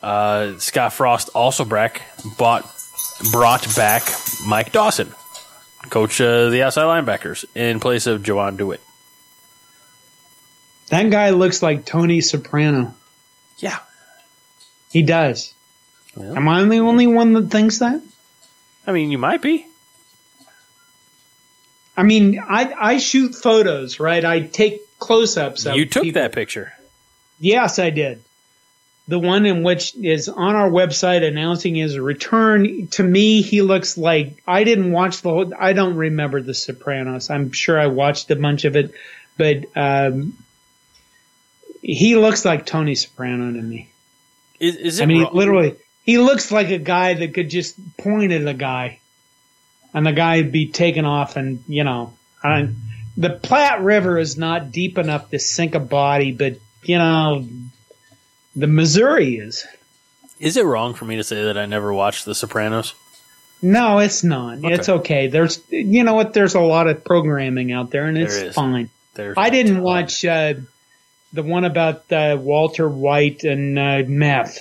[0.00, 2.00] Uh, Scott Frost also back
[2.38, 2.66] bought
[3.30, 4.02] brought back
[4.46, 5.12] Mike Dawson,
[5.90, 8.80] coach of the outside linebackers, in place of Jovan Dewitt.
[10.88, 12.94] That guy looks like Tony Soprano.
[13.58, 13.78] Yeah.
[14.90, 15.52] He does.
[16.16, 16.34] Well.
[16.34, 18.00] Am I the only one that thinks that?
[18.86, 19.66] I mean, you might be.
[21.94, 24.24] I mean, I I shoot photos, right?
[24.24, 26.20] I take close-ups of You took people.
[26.22, 26.72] that picture.
[27.40, 28.22] Yes, I did.
[29.08, 32.86] The one in which is on our website announcing his return.
[32.92, 35.52] To me, he looks like I didn't watch the whole.
[35.58, 37.28] I don't remember The Sopranos.
[37.30, 38.92] I'm sure I watched a bunch of it,
[39.36, 40.34] but um,
[41.82, 43.88] he looks like Tony Soprano to me.
[44.60, 47.76] Is, is it I mean, wrong- literally, he looks like a guy that could just
[47.96, 49.00] point at a guy,
[49.94, 52.12] and the guy would be taken off, and you know,
[52.44, 52.68] I,
[53.16, 57.46] the Platte River is not deep enough to sink a body, but you know,
[58.56, 59.66] the Missouri is.
[60.38, 62.94] Is it wrong for me to say that I never watched The Sopranos?
[63.62, 64.58] No, it's not.
[64.62, 65.26] It's okay.
[65.26, 66.32] There's, you know what?
[66.32, 68.90] There's a lot of programming out there, and it's There fine.
[69.14, 70.54] There's I didn't watch uh,
[71.34, 74.58] the one about uh, Walter White and uh, meth.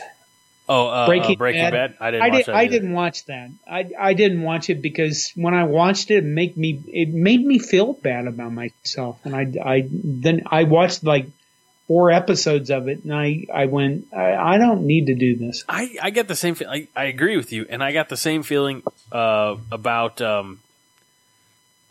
[0.72, 1.72] Oh, uh, Breaking, uh, Breaking Bad.
[1.72, 1.96] Bad.
[2.00, 3.50] I didn't I, watch did, that I didn't watch that.
[3.68, 7.44] I, I didn't watch it because when I watched it, it made me it made
[7.44, 11.26] me feel bad about myself, and I, I then I watched like
[11.88, 15.64] four episodes of it, and I I went I, I don't need to do this.
[15.68, 16.54] I, I get the same.
[16.54, 20.60] Fe- I, I agree with you, and I got the same feeling uh, about um,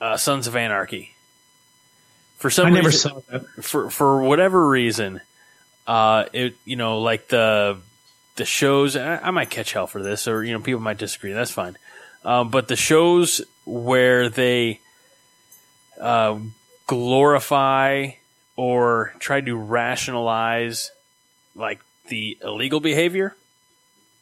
[0.01, 1.11] uh, Sons of Anarchy.
[2.37, 3.45] For some I never reason, saw that.
[3.65, 5.21] for for whatever reason,
[5.89, 7.79] uh, it you know like the
[8.39, 8.97] the shows.
[8.97, 11.33] I, I might catch hell for this, or you know people might disagree.
[11.33, 11.77] That's fine.
[12.25, 14.81] Um, but the shows where they
[16.01, 16.39] uh,
[16.87, 18.11] glorify
[18.57, 20.91] or try to rationalize
[21.55, 23.37] like the illegal behavior,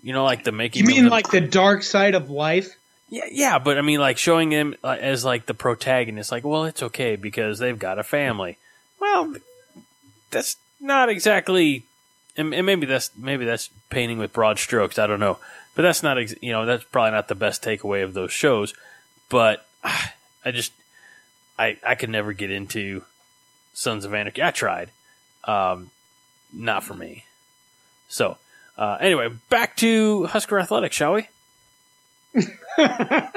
[0.03, 0.83] you know, like the making.
[0.83, 2.77] You mean the- like the dark side of life?
[3.09, 6.65] yeah, yeah, but I mean, like showing him uh, as like the protagonist, like, well,
[6.65, 8.59] it's okay because they've got a family.
[9.01, 9.35] Well,
[10.31, 11.85] that's not exactly,
[12.37, 14.99] and, and maybe that's maybe that's painting with broad strokes.
[14.99, 15.39] I don't know,
[15.75, 18.75] but that's not, ex- you know, that's probably not the best takeaway of those shows.
[19.29, 20.73] But I just,
[21.59, 23.03] I I could never get into
[23.75, 24.43] Sons of Anarchy.
[24.43, 24.91] I tried,
[25.45, 25.91] um,
[26.53, 27.25] not for me.
[28.09, 28.39] So,
[28.79, 31.29] uh, anyway, back to Husker Athletics, shall we?
[32.79, 33.31] I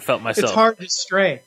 [0.00, 0.44] felt myself.
[0.44, 1.42] It's hard to stray.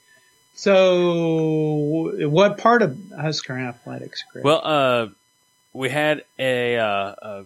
[0.55, 4.43] So, what part of Husker Athletics, Greg?
[4.43, 5.07] Well, uh,
[5.73, 7.45] we had a, uh, a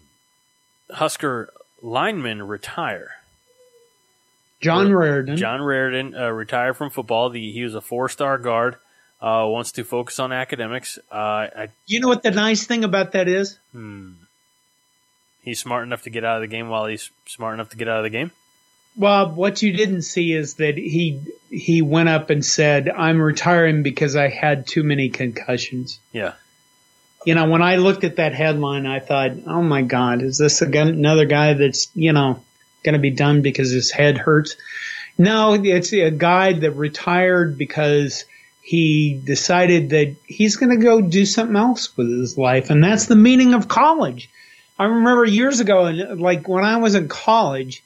[0.94, 3.12] Husker lineman retire.
[4.62, 5.38] John Reardon.
[5.38, 7.30] John Reardon uh, retired from football.
[7.30, 8.76] The, he was a four star guard.
[9.22, 11.00] Uh, wants to focus on academics.
[11.12, 13.58] Uh, I, You know what the nice thing about that is?
[13.72, 14.12] hmm,
[15.42, 17.88] He's smart enough to get out of the game while he's smart enough to get
[17.88, 18.32] out of the game.
[18.98, 23.84] Well, what you didn't see is that he he went up and said, "I'm retiring
[23.84, 26.34] because I had too many concussions." Yeah.
[27.26, 30.62] You know, when I looked at that headline, I thought, "Oh my God, is this
[30.62, 32.44] again another guy that's you know
[32.84, 34.56] going to be done because his head hurts?"
[35.18, 38.26] No, it's a guy that retired because
[38.62, 43.06] he decided that he's going to go do something else with his life, and that's
[43.06, 44.30] the meaning of college.
[44.78, 47.84] I remember years ago, like when I was in college,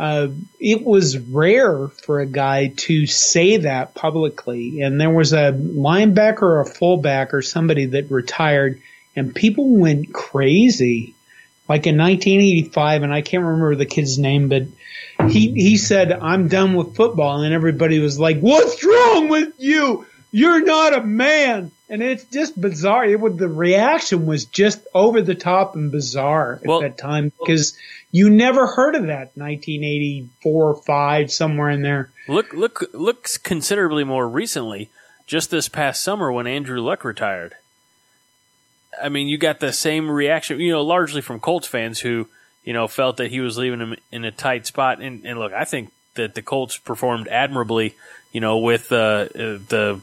[0.00, 4.80] uh, it was rare for a guy to say that publicly.
[4.80, 8.80] And there was a linebacker or a fullback or somebody that retired,
[9.14, 11.14] and people went crazy.
[11.68, 14.62] Like in 1985, and I can't remember the kid's name, but
[15.28, 20.06] he he said, "I'm done with football," and everybody was like, "What's wrong with you?
[20.32, 23.04] You're not a man." And it's just bizarre.
[23.04, 27.32] It would, the reaction was just over the top and bizarre at Well- that time
[27.38, 27.76] because
[28.12, 32.10] you never heard of that 1984 or 5 somewhere in there.
[32.28, 34.88] Look, look, looks considerably more recently.
[35.26, 37.54] Just this past summer when Andrew Luck retired.
[39.02, 42.28] I mean, you got the same reaction, you know, largely from Colts fans who,
[42.64, 45.00] you know, felt that he was leaving him in a tight spot.
[45.00, 47.94] And, and look, I think that the Colts performed admirably,
[48.32, 49.28] you know, with uh, uh,
[49.68, 50.00] the,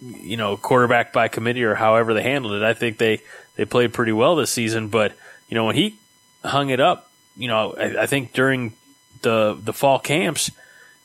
[0.00, 2.62] you know, quarterback by committee or however they handled it.
[2.62, 3.20] I think they,
[3.56, 4.88] they played pretty well this season.
[4.88, 5.12] But,
[5.48, 5.96] you know, when he
[6.44, 8.74] hung it up, you know, I, I think during
[9.22, 10.50] the the fall camps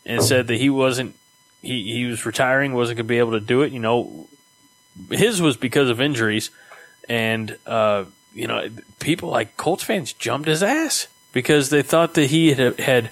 [0.06, 1.16] and said that he wasn't
[1.62, 3.72] he, he was retiring, wasn't going to be able to do it.
[3.72, 4.28] You know,
[5.10, 6.50] his was because of injuries,
[7.08, 8.68] and uh, you know,
[9.00, 13.10] people like Colts fans jumped his ass because they thought that he had, had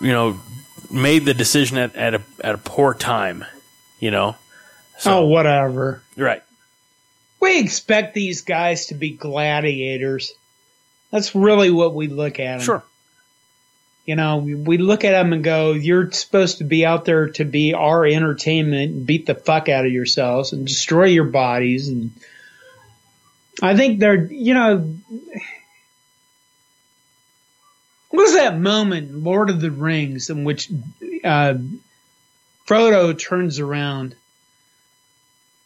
[0.00, 0.40] you know
[0.90, 3.44] made the decision at, at a at a poor time.
[3.98, 4.36] You know,
[5.06, 6.02] oh, whatever.
[6.16, 6.42] right?
[7.40, 10.32] We expect these guys to be gladiators.
[11.10, 12.60] That's really what we look at 'em.
[12.60, 12.84] Sure.
[14.06, 17.44] You know, we, look at them and go, you're supposed to be out there to
[17.44, 21.88] be our entertainment and beat the fuck out of yourselves and destroy your bodies.
[21.88, 22.10] And
[23.62, 24.94] I think they're, you know,
[28.08, 30.70] what was that moment in Lord of the Rings in which
[31.22, 31.54] uh,
[32.66, 34.16] Frodo turns around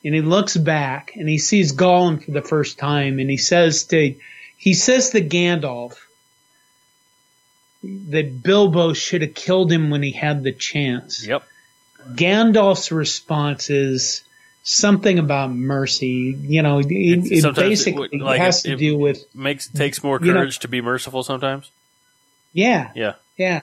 [0.04, 3.84] and he looks back and he sees Gollum for the first time and he says
[3.84, 4.14] to,
[4.56, 5.94] he says to Gandalf,
[7.82, 11.26] that Bilbo should have killed him when he had the chance.
[11.26, 11.42] Yep.
[12.14, 14.22] Gandalf's response is
[14.62, 16.34] something about mercy.
[16.40, 19.68] You know, it, it it basically would- like, has it- to it- do with Makes
[19.68, 21.70] takes more You know- courage to be merciful sometimes.
[22.54, 23.14] yeah, Yeah.
[23.36, 23.60] yeah.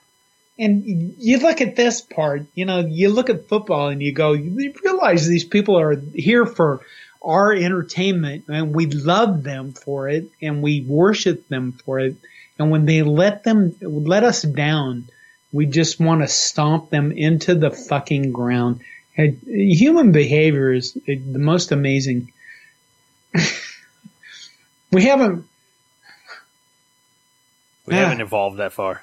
[0.62, 4.34] And you look at this part, you know, you look at football and you go,
[4.34, 6.82] you realize these people are here for
[7.20, 12.16] our entertainment and we love them for it and we worship them for it.
[12.60, 15.08] And when they let them, let us down,
[15.52, 18.82] we just want to stomp them into the fucking ground.
[19.18, 22.32] And human behavior is the most amazing.
[24.92, 25.48] we haven't,
[27.88, 28.26] We haven't ah.
[28.26, 29.02] evolved that far.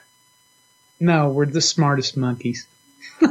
[1.00, 2.66] No, we're the smartest monkeys.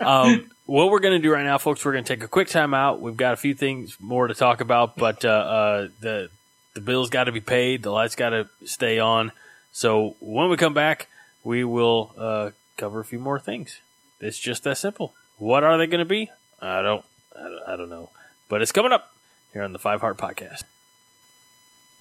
[0.00, 2.48] um, what we're going to do right now, folks, we're going to take a quick
[2.48, 3.00] time out.
[3.00, 6.30] We've got a few things more to talk about, but uh, uh, the
[6.74, 9.32] the bills got to be paid, the lights got to stay on.
[9.72, 11.08] So when we come back,
[11.44, 13.80] we will uh, cover a few more things.
[14.20, 15.12] It's just that simple.
[15.36, 16.30] What are they going to be?
[16.60, 17.04] I don't,
[17.36, 18.10] I don't, I don't know,
[18.48, 19.12] but it's coming up
[19.52, 20.62] here on the Five Heart Podcast.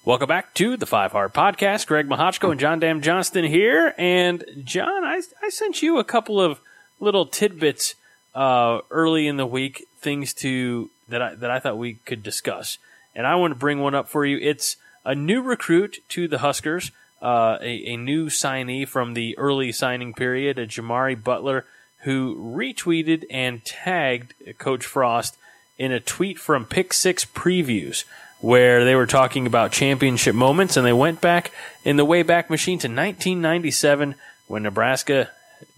[0.03, 1.85] Welcome back to the Five Heart Podcast.
[1.85, 3.93] Greg Mahochko and John Dam Johnston here.
[3.99, 6.59] And John, I, I sent you a couple of
[6.99, 7.93] little tidbits
[8.33, 12.79] uh, early in the week, things to that I that I thought we could discuss.
[13.13, 14.39] And I want to bring one up for you.
[14.39, 16.89] It's a new recruit to the Huskers,
[17.21, 21.67] uh, a, a new signee from the early signing period, a Jimari Butler,
[21.99, 25.37] who retweeted and tagged Coach Frost
[25.77, 28.03] in a tweet from Pick Six Previews,
[28.41, 31.51] where they were talking about championship moments, and they went back
[31.85, 34.15] in the Wayback Machine to 1997
[34.47, 35.29] when Nebraska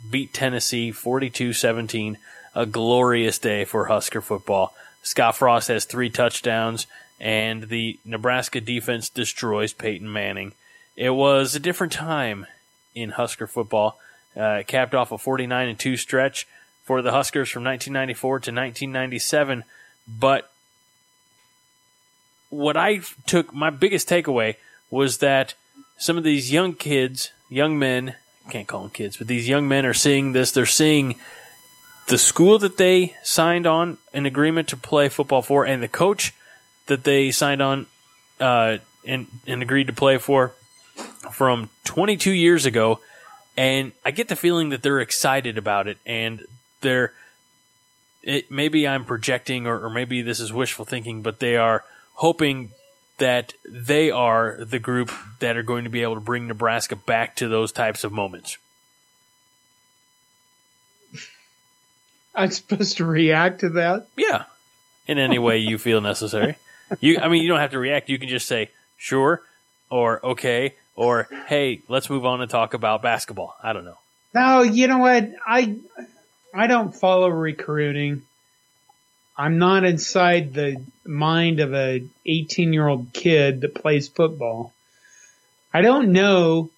[0.09, 2.17] beat Tennessee 42-17.
[2.55, 4.73] A glorious day for Husker football.
[5.01, 6.87] Scott Frost has three touchdowns,
[7.19, 10.53] and the Nebraska defense destroys Peyton Manning.
[10.95, 12.45] It was a different time
[12.93, 13.99] in Husker football.
[14.37, 16.47] Uh, it capped off a 49 and 2 stretch
[16.83, 19.63] for the Huskers from 1994 to 1997.
[20.07, 20.52] But
[22.53, 24.55] what I took, my biggest takeaway
[24.91, 25.55] was that
[25.97, 28.15] some of these young kids, young men,
[28.49, 30.51] can't call them kids, but these young men are seeing this.
[30.51, 31.15] They're seeing
[32.07, 36.33] the school that they signed on an agreement to play football for and the coach
[36.87, 37.87] that they signed on
[38.39, 40.53] uh, and, and agreed to play for
[41.31, 42.99] from 22 years ago.
[43.55, 46.45] And I get the feeling that they're excited about it and
[46.81, 47.13] they're,
[48.21, 52.71] it, maybe I'm projecting or, or maybe this is wishful thinking, but they are hoping
[53.17, 57.35] that they are the group that are going to be able to bring Nebraska back
[57.37, 58.57] to those types of moments.
[62.35, 64.07] I'm supposed to react to that?
[64.17, 64.45] Yeah.
[65.07, 66.55] In any way you feel necessary.
[66.99, 68.09] You I mean you don't have to react.
[68.09, 69.41] You can just say sure
[69.89, 73.55] or okay or hey, let's move on and talk about basketball.
[73.61, 73.97] I don't know.
[74.33, 75.29] No, you know what?
[75.45, 75.75] I
[76.53, 78.23] I don't follow recruiting.
[79.37, 84.73] I'm not inside the mind of a 18 year old kid that plays football.
[85.73, 86.69] I don't know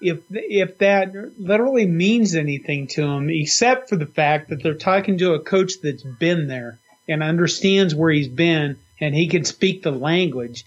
[0.00, 5.18] if if that literally means anything to them, except for the fact that they're talking
[5.18, 9.82] to a coach that's been there and understands where he's been, and he can speak
[9.82, 10.64] the language.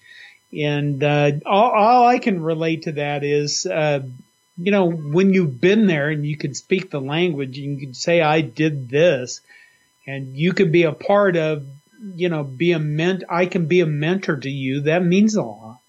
[0.57, 4.01] And uh, all, all I can relate to that is, uh,
[4.57, 8.21] you know, when you've been there and you can speak the language, you can say,
[8.21, 9.41] "I did this,"
[10.05, 11.65] and you could be a part of,
[12.15, 13.23] you know, be a ment.
[13.29, 14.81] I can be a mentor to you.
[14.81, 15.79] That means a lot.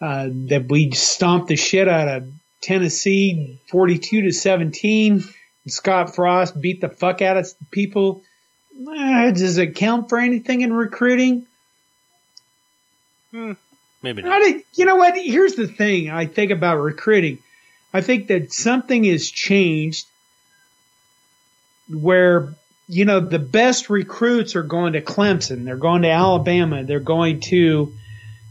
[0.00, 2.28] Uh, that we stomped the shit out of
[2.60, 5.24] Tennessee 42 to 17.
[5.68, 8.22] Scott Frost beat the fuck out of people.
[8.80, 11.46] Uh, does it count for anything in recruiting?
[13.30, 13.52] Hmm,
[14.02, 14.40] maybe not.
[14.42, 15.16] Did, you know what?
[15.16, 17.38] Here's the thing I think about recruiting.
[17.94, 20.06] I think that something has changed
[21.88, 22.54] where,
[22.88, 25.64] you know, the best recruits are going to Clemson.
[25.64, 26.84] They're going to Alabama.
[26.84, 27.94] They're going to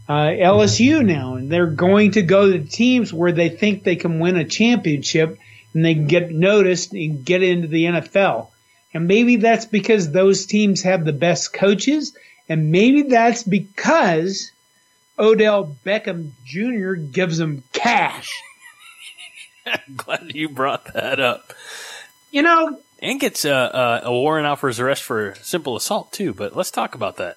[0.08, 4.18] uh, LSU now, and they're going to go to teams where they think they can
[4.18, 5.38] win a championship
[5.74, 8.48] and they can get noticed and get into the NFL.
[8.92, 12.14] And maybe that's because those teams have the best coaches,
[12.48, 14.50] and maybe that's because
[15.18, 16.94] Odell Beckham Jr.
[16.94, 18.30] gives them cash.
[19.66, 21.54] I'm glad you brought that up.
[22.30, 26.12] You know, and gets uh, uh, a warrant out for his arrest for simple assault
[26.12, 26.32] too.
[26.32, 27.36] But let's talk about that.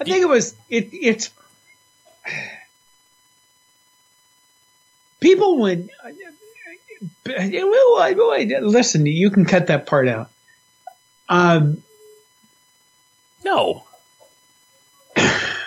[0.00, 0.90] I think it was it.
[0.92, 1.30] It's
[5.20, 5.88] people would
[8.60, 9.06] listen.
[9.06, 10.30] You can cut that part out.
[11.28, 11.82] Um,
[13.44, 13.84] no.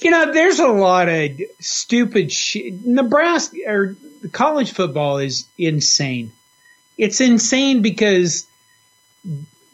[0.00, 2.86] You know, there's a lot of stupid shit.
[2.86, 3.96] Nebraska or
[4.32, 6.32] college football is insane.
[6.96, 8.46] It's insane because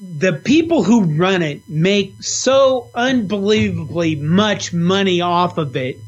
[0.00, 5.98] the people who run it make so unbelievably much money off of it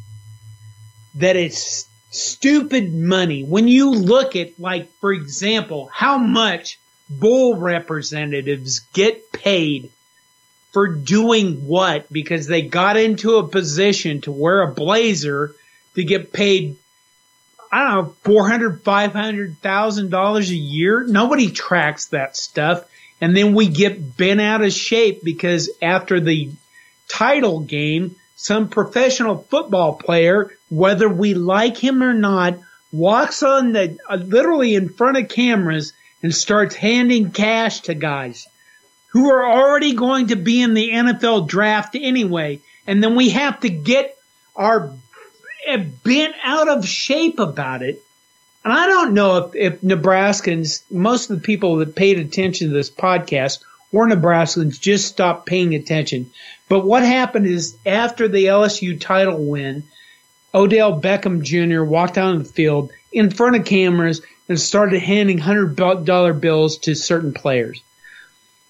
[1.17, 3.43] that it's stupid money.
[3.43, 9.91] When you look at, like, for example, how much bowl representatives get paid
[10.77, 15.55] for doing what because they got into a position to wear a blazer
[15.95, 16.77] to get paid
[17.73, 21.03] I don't know, four hundred, five hundred thousand dollars a year.
[21.03, 22.85] Nobody tracks that stuff.
[23.23, 26.51] And then we get bent out of shape because after the
[27.09, 32.59] title game, some professional football player, whether we like him or not,
[32.93, 38.47] walks on the uh, literally in front of cameras and starts handing cash to guys
[39.17, 42.61] who are already going to be in the NFL draft anyway.
[42.87, 44.17] And then we have to get
[44.55, 44.93] our
[46.05, 48.03] bent out of shape about it
[48.67, 52.75] and I don't know if, if Nebraskans, most of the people that paid attention to
[52.75, 53.61] this podcast
[53.93, 56.33] were Nebraskans, just stopped paying attention.
[56.69, 59.85] But what happened is after the LSU title win,
[60.53, 61.85] Odell Beckham Jr.
[61.85, 66.97] walked out on the field in front of cameras and started handing $100 bills to
[66.97, 67.81] certain players.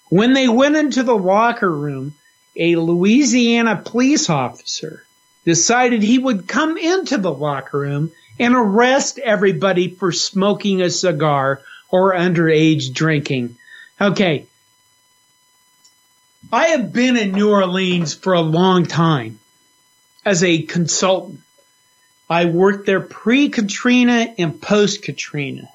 [0.09, 2.15] When they went into the locker room,
[2.55, 5.05] a Louisiana police officer
[5.45, 11.61] decided he would come into the locker room and arrest everybody for smoking a cigar
[11.89, 13.57] or underage drinking.
[13.99, 14.45] Okay.
[16.51, 19.39] I have been in New Orleans for a long time
[20.25, 21.41] as a consultant.
[22.29, 25.69] I worked there pre Katrina and post Katrina.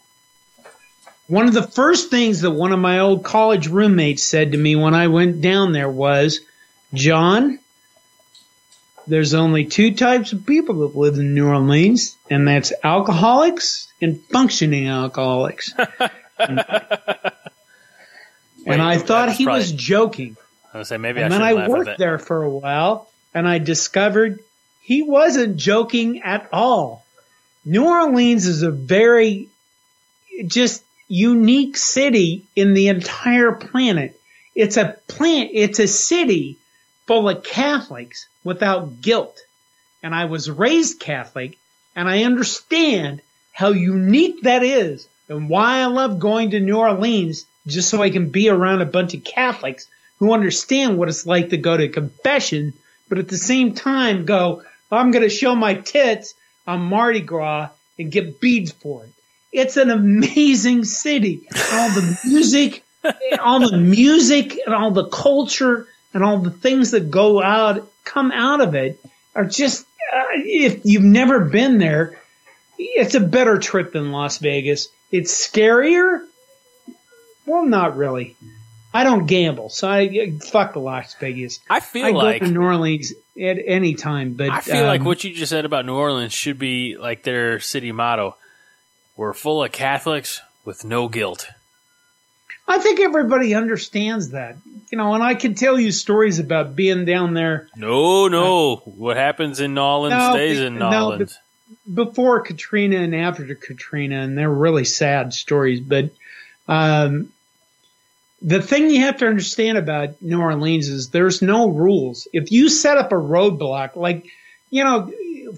[1.28, 4.76] One of the first things that one of my old college roommates said to me
[4.76, 6.40] when I went down there was,
[6.92, 7.58] John,
[9.06, 14.20] there's only two types of people that live in New Orleans, and that's alcoholics and
[14.24, 15.72] functioning alcoholics.
[16.38, 16.64] and,
[18.66, 20.36] Wait, I thought he probably, was joking.
[20.72, 23.58] I was say maybe and I then I worked there for a while, and I
[23.58, 24.40] discovered
[24.80, 27.04] he wasn't joking at all.
[27.64, 29.48] New Orleans is a very
[30.46, 30.82] just
[31.12, 34.18] unique city in the entire planet.
[34.54, 35.50] It's a plant.
[35.52, 36.56] It's a city
[37.06, 39.38] full of Catholics without guilt.
[40.02, 41.58] And I was raised Catholic
[41.94, 43.20] and I understand
[43.52, 48.08] how unique that is and why I love going to New Orleans just so I
[48.08, 49.86] can be around a bunch of Catholics
[50.18, 52.72] who understand what it's like to go to confession,
[53.10, 56.32] but at the same time go, I'm going to show my tits
[56.66, 59.12] on Mardi Gras and get beads for it.
[59.52, 61.46] It's an amazing city.
[61.72, 62.82] All the music,
[63.40, 68.32] all the music and all the culture and all the things that go out, come
[68.32, 68.98] out of it
[69.34, 69.84] are just,
[70.14, 72.18] uh, if you've never been there,
[72.78, 74.88] it's a better trip than Las Vegas.
[75.10, 76.26] It's scarier.
[77.46, 78.36] Well, not really.
[78.94, 81.60] I don't gamble, so I fuck the Las Vegas.
[81.68, 85.00] I feel I like go to New Orleans at any time, but I feel like
[85.00, 88.36] um, what you just said about New Orleans should be like their city motto.
[89.16, 91.48] We're full of Catholics with no guilt.
[92.66, 94.56] I think everybody understands that.
[94.90, 98.76] You know, and I can tell you stories about being down there No, no.
[98.84, 101.38] what happens in Nolans No, stays in no, Nolans.
[101.92, 105.80] before Katrina and after Katrina, and they're really sad stories.
[105.80, 106.10] But
[106.68, 107.32] um,
[108.42, 112.28] the thing you have to understand about New Orleans is there's no rules.
[112.32, 114.26] If you set up a roadblock, like
[114.70, 115.10] you know,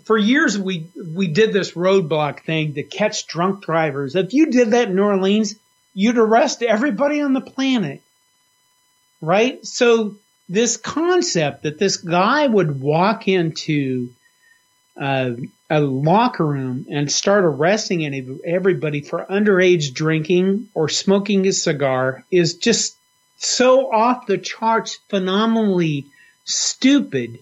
[0.04, 4.14] for years we we did this roadblock thing to catch drunk drivers.
[4.14, 5.54] If you did that in New Orleans,
[5.94, 8.02] you'd arrest everybody on the planet,
[9.20, 9.64] right?
[9.64, 10.16] So
[10.48, 14.10] this concept that this guy would walk into
[15.00, 15.32] uh,
[15.70, 22.24] a locker room and start arresting any, everybody for underage drinking or smoking a cigar
[22.30, 22.96] is just
[23.38, 26.06] so off the charts, phenomenally
[26.44, 27.38] stupid.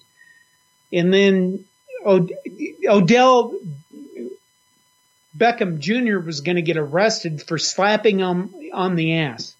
[0.93, 1.65] And then
[2.05, 2.33] Od-
[2.89, 3.55] Odell
[5.37, 6.19] Beckham Jr.
[6.19, 9.55] was going to get arrested for slapping him on the ass.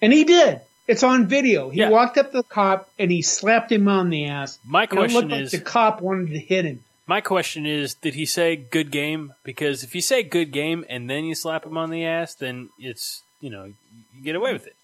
[0.00, 0.60] And he did.
[0.88, 1.70] It's on video.
[1.70, 1.90] He Yeah.
[1.90, 4.58] walked up to the cop and he slapped him on the ass.
[4.64, 6.84] My question looked like is the cop wanted to hit him.
[7.06, 9.32] my question is did he say good game?
[9.44, 12.68] Because if you say good game and then you slap him on the ass, then
[12.78, 14.76] it's you know, you get away with it.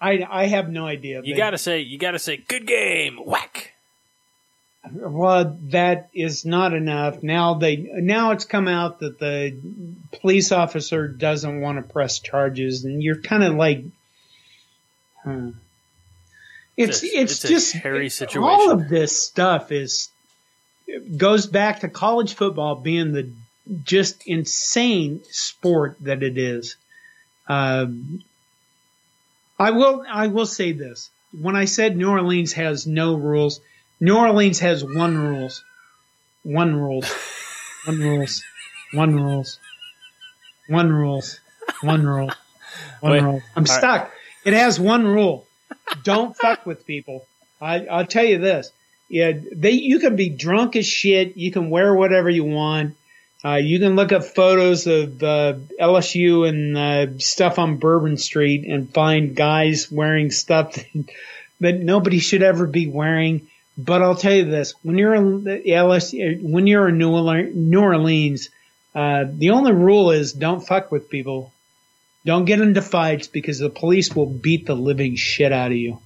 [0.00, 1.20] I, I have no idea.
[1.22, 3.74] You gotta say you gotta say good game, whack.
[4.92, 7.22] Well, that is not enough.
[7.22, 9.56] Now they now it's come out that the
[10.20, 13.84] police officer doesn't want to press charges, and you're kind of like,
[15.22, 15.50] huh.
[16.76, 20.08] It's It's it's, a- it's a just hairy All of this stuff is
[21.16, 23.30] goes back to college football being the
[23.84, 26.76] just insane sport that it is.
[27.48, 28.24] Um,
[29.58, 31.10] I will I will say this.
[31.38, 33.60] When I said New Orleans has no rules,
[34.00, 35.62] New Orleans has one rules.
[36.42, 37.06] One rules.
[37.84, 38.42] One rules.
[38.92, 39.58] One rules.
[40.68, 41.40] One rules.
[41.82, 42.30] One rule.
[43.00, 43.42] One Wait, rule.
[43.56, 43.78] I'm all right.
[43.78, 44.12] stuck.
[44.44, 45.46] It has one rule.
[46.02, 47.26] Don't fuck with people.
[47.60, 48.72] I, I'll tell you this.
[49.08, 51.36] Yeah, they you can be drunk as shit.
[51.36, 52.96] You can wear whatever you want.
[53.44, 58.66] Uh, you can look up photos of uh, LSU and uh, stuff on Bourbon Street
[58.66, 61.10] and find guys wearing stuff that,
[61.60, 63.48] that nobody should ever be wearing.
[63.84, 67.54] But I'll tell you this: when you're in the LSU, when you're in New Orleans,
[67.54, 68.48] New Orleans
[68.94, 71.52] uh, the only rule is don't fuck with people.
[72.24, 76.00] Don't get into fights because the police will beat the living shit out of you.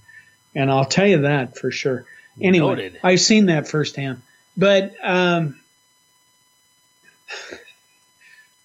[0.54, 2.04] And I'll tell you that for sure.
[2.40, 3.00] Anyway, Noted.
[3.02, 4.22] I've seen that firsthand.
[4.56, 5.58] But um,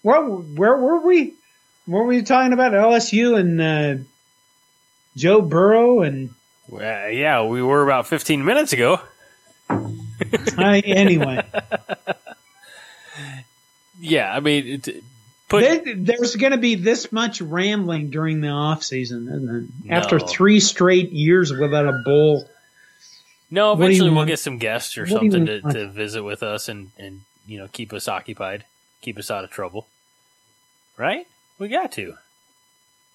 [0.01, 1.33] where where were we?
[1.85, 2.73] What were we talking about?
[2.73, 4.03] LSU and uh,
[5.15, 6.29] Joe Burrow and
[6.71, 8.99] Uh, yeah, we were about 15 minutes ago.
[9.69, 11.43] I, anyway.
[14.01, 15.03] Yeah, I mean, it,
[15.49, 19.91] put There- There's going to be this much rambling during the off season, isn't it?
[19.91, 22.49] After three straight years without a bowl.
[23.51, 23.73] no.
[23.73, 24.27] what do you Eventually, we'll want?
[24.29, 27.67] get some guests or What something to, to visit with us and and you know
[27.71, 28.63] keep us occupied,
[29.01, 29.87] keep us out of trouble.
[30.95, 31.27] Right?
[31.57, 32.15] We got to.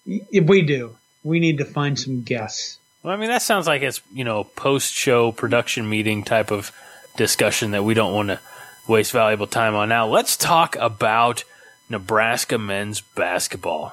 [0.07, 2.79] We do, we need to find some guests.
[3.05, 6.73] Well, I mean, that sounds like it's you know post show production meeting type of
[7.17, 8.41] discussion that we don't want to
[8.89, 9.91] waste valuable time on.
[9.91, 11.45] Now, let's talk about
[11.91, 13.93] Nebraska men's basketball,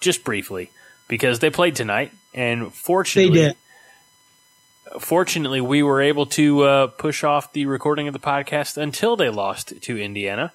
[0.00, 0.70] just briefly,
[1.08, 3.54] because they played tonight, and fortunately,
[5.00, 9.30] fortunately, we were able to uh, push off the recording of the podcast until they
[9.30, 10.52] lost to Indiana,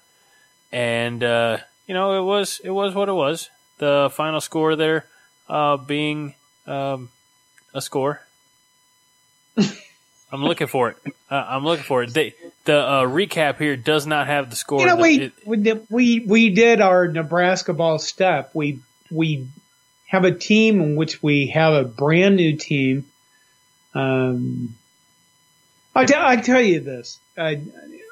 [0.72, 1.58] and uh,
[1.88, 3.50] you know it was it was what it was.
[3.80, 5.08] The final score there
[5.50, 6.36] uh, being
[6.68, 7.10] um,
[7.76, 8.22] a score.
[10.32, 10.98] I'm looking for it.
[11.30, 12.14] Uh, I'm looking for it.
[12.14, 12.34] They,
[12.66, 14.82] the uh, recap here does not have the score.
[14.82, 18.54] You know, The- we, it- we did- we we did our Nebraska ball stuff.
[18.54, 18.80] We
[19.12, 19.48] we
[20.08, 23.06] have a team in which we have a brand new team
[23.94, 24.76] Um,
[25.96, 27.18] I, t- I tell you this.
[27.38, 27.62] I,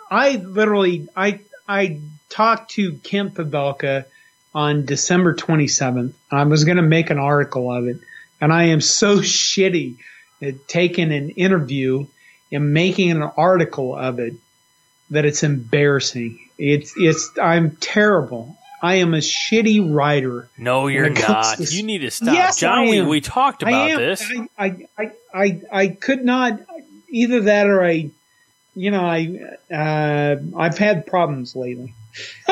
[0.10, 2.00] I literally, I, I
[2.30, 4.06] talked to Kent Pavelka
[4.56, 6.14] on December 27th.
[6.32, 7.98] I was going to make an article of it
[8.44, 9.96] and I am so shitty
[10.42, 12.06] at taking an interview
[12.52, 14.34] and making an article of it
[15.12, 16.38] that it's embarrassing.
[16.58, 18.58] It's, it's, I'm terrible.
[18.82, 20.50] I am a shitty writer.
[20.58, 21.68] No, you're When it comes not.
[21.70, 22.34] to- You need to stop.
[22.34, 24.30] Yes, John, we, we talked about this.
[24.30, 26.60] I, I, I, I, I could not
[27.08, 28.10] either that or I,
[28.76, 29.40] you know, I,
[29.74, 31.94] uh, I've had problems lately.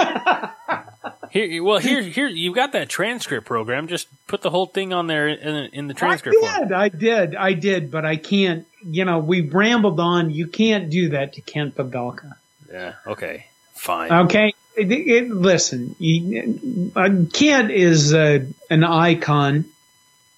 [1.31, 3.87] Here, well, here, here, you've got that transcript program.
[3.87, 6.67] Just put the whole thing on there in, in the I transcript form.
[6.67, 10.29] did, I did, I did, but I can't, you know, we rambled on.
[10.29, 12.33] You can't do that to Kent Pavelka.
[12.69, 12.95] Yeah.
[13.07, 13.45] Okay.
[13.75, 14.11] Fine.
[14.11, 14.53] Okay.
[14.75, 19.65] It, it, listen, you, uh, Kent is uh, an icon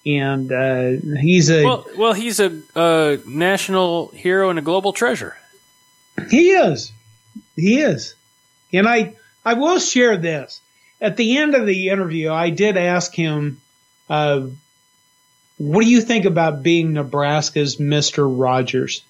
[0.05, 5.35] and, uh, he's a, well, well, he's a, a national hero and a global treasure.
[6.29, 6.91] He is.
[7.55, 8.13] He is.
[8.71, 10.61] And I, I will share this.
[11.03, 13.61] At the end of the interview, I did ask him,
[14.09, 14.47] uh,
[15.57, 18.25] what do you think about being Nebraska's Mr.
[18.25, 19.03] Rogers?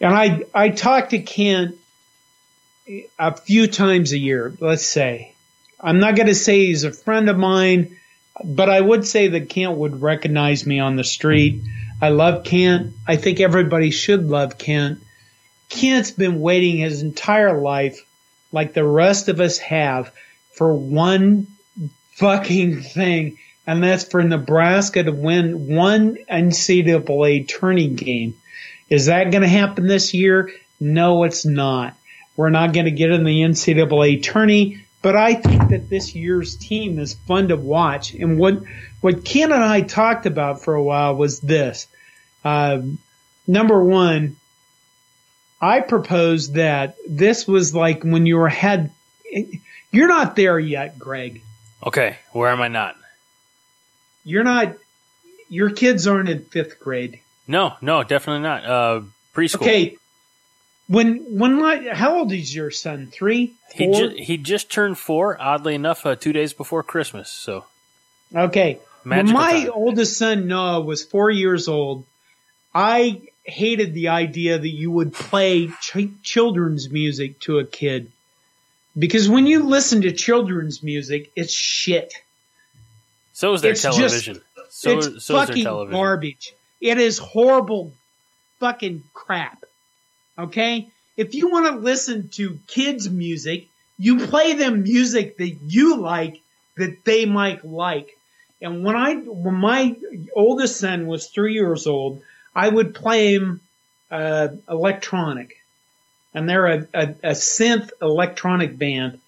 [0.00, 1.76] And I, I talk to Kent
[3.18, 5.34] a few times a year, let's say.
[5.80, 7.96] I'm not going to say he's a friend of mine,
[8.44, 11.62] but I would say that Kent would recognize me on the street.
[12.00, 12.94] I love Kent.
[13.08, 15.02] I think everybody should love Kent.
[15.68, 18.04] Kent's been waiting his entire life,
[18.52, 20.12] like the rest of us have,
[20.52, 21.46] for one
[22.12, 28.34] fucking thing, and that's for Nebraska to win one NCAA tourney game.
[28.88, 30.50] Is that going to happen this year?
[30.80, 31.96] No, it's not.
[32.36, 36.56] We're not going to get in the NCAA tourney, but I think that this year's
[36.56, 38.14] team is fun to watch.
[38.14, 38.62] And what
[39.00, 41.86] what Ken and I talked about for a while was this.
[42.44, 42.98] Um,
[43.46, 44.36] number one,
[45.60, 48.90] I proposed that this was like when you were had.
[49.92, 51.42] You're not there yet, Greg.
[51.86, 52.16] Okay.
[52.32, 52.96] Where am I not?
[54.24, 54.74] You're not.
[55.48, 57.20] Your kids aren't in fifth grade.
[57.48, 58.64] No, no, definitely not.
[58.64, 59.00] Uh,
[59.34, 59.62] preschool.
[59.62, 59.96] Okay.
[60.88, 63.08] When when my how old is your son?
[63.12, 63.94] Three, He four.
[64.08, 65.40] ju- he just turned four.
[65.40, 67.30] Oddly enough, uh, two days before Christmas.
[67.30, 67.64] So
[68.34, 68.78] Okay.
[69.02, 69.70] When Magical my time.
[69.74, 72.04] oldest son Noah was four years old,
[72.74, 78.10] I hated the idea that you would play ch- children's music to a kid.
[78.98, 82.12] Because when you listen to children's music, it's shit.
[83.32, 84.40] so is their It's just- television.
[84.68, 85.92] so it's so is their fucking television.
[85.98, 86.52] garbage.
[86.80, 87.92] It is horrible
[88.58, 89.64] fucking crap.
[90.38, 90.88] Okay?
[91.16, 93.66] If you want to listen to kids music,
[93.98, 96.40] you play them music that you like
[96.76, 98.16] that they might like.
[98.62, 99.96] And when I when my
[100.34, 102.22] oldest son was three years old,
[102.54, 103.60] I would play him
[104.10, 105.56] uh, electronic,
[106.34, 109.20] and they're a, a, a synth electronic band.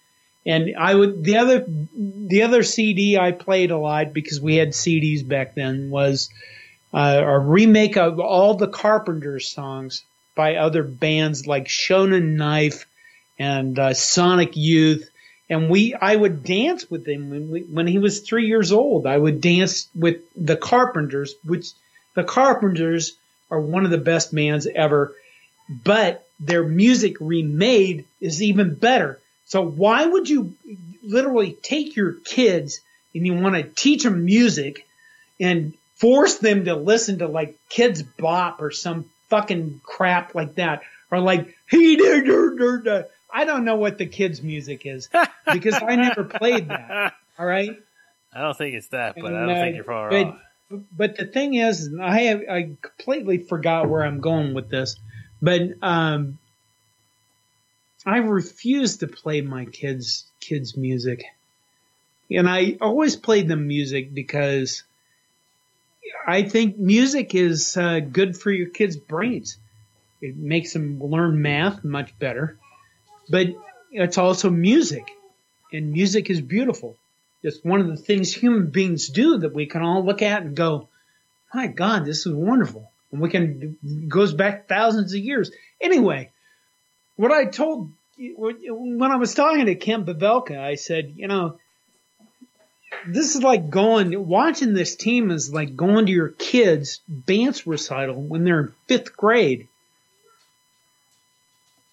[0.45, 4.71] And I would the other the other CD I played a lot because we had
[4.71, 6.31] CDs back then was
[6.93, 10.05] uh, a remake of all the Carpenters songs
[10.35, 12.87] by other bands like Shonen Knife
[13.39, 15.09] and uh, Sonic Youth.
[15.49, 19.07] And we, I would dance with him when we, when he was three years old.
[19.07, 21.73] I would dance with the Carpenters, which
[22.15, 23.13] the Carpenters
[23.51, 25.15] are one of the best bands ever,
[25.69, 29.21] but their music remade is even better.
[29.47, 30.55] So why would you
[31.03, 32.81] literally take your kids
[33.15, 34.87] and you want to teach them music
[35.41, 40.83] and force them to listen to like Kidz Bop or some fucking crap like that,
[41.11, 43.07] or like he did.
[43.35, 45.09] I don't know what the kids' music is
[45.51, 47.15] because I never played that.
[47.39, 47.77] All right,
[48.33, 50.39] I don't think it's that, but I don't uh, think you're far but, off.
[50.97, 54.97] But the thing is, I have I completely forgot where I'm going with this,
[55.41, 56.39] but um,
[58.07, 61.25] I refuse to play my kids kids music,
[62.31, 64.83] and I always played them music because
[66.27, 69.59] I think music is uh, good for your kids' brains.
[70.21, 72.57] It makes them learn math much better,
[73.29, 73.49] but
[73.91, 75.11] it's also music,
[75.73, 76.97] and music is beautiful.
[77.43, 80.57] It's one of the things human beings do that we can all look at and
[80.57, 80.89] go,
[81.53, 83.77] "My God, this is wonderful." And we can
[84.09, 85.51] goes back thousands of years.
[85.81, 86.31] Anyway,
[87.17, 91.59] what I told when I was talking to Kent Pavelka, I said, you know,
[93.07, 98.21] this is like going watching this team is like going to your kids' dance recital
[98.21, 99.69] when they're in fifth grade.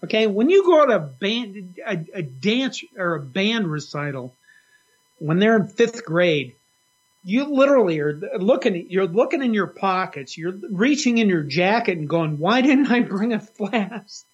[0.03, 4.33] Okay, when you go to a band, a, a dance or a band recital
[5.19, 6.55] when they're in fifth grade,
[7.23, 12.09] you literally are looking, you're looking in your pockets, you're reaching in your jacket and
[12.09, 14.25] going, why didn't I bring a flask?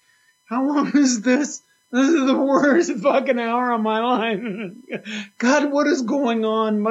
[0.46, 1.62] How long is this?
[1.92, 4.40] This is the worst fucking hour of my life.
[5.38, 6.86] God, what is going on?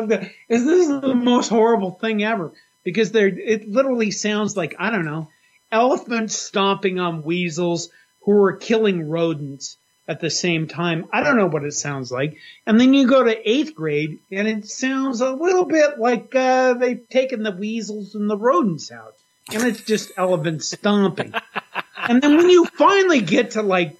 [0.48, 2.52] Is this the most horrible thing ever?
[2.84, 5.28] Because there, it literally sounds like, I don't know,
[5.70, 7.90] elephants stomping on weasels
[8.22, 9.76] who are killing rodents
[10.06, 11.06] at the same time.
[11.12, 12.36] I don't know what it sounds like.
[12.66, 16.74] And then you go to eighth grade and it sounds a little bit like uh,
[16.74, 19.14] they've taken the weasels and the rodents out.
[19.52, 21.34] And it's just elephants stomping.
[21.96, 23.96] and then when you finally get to like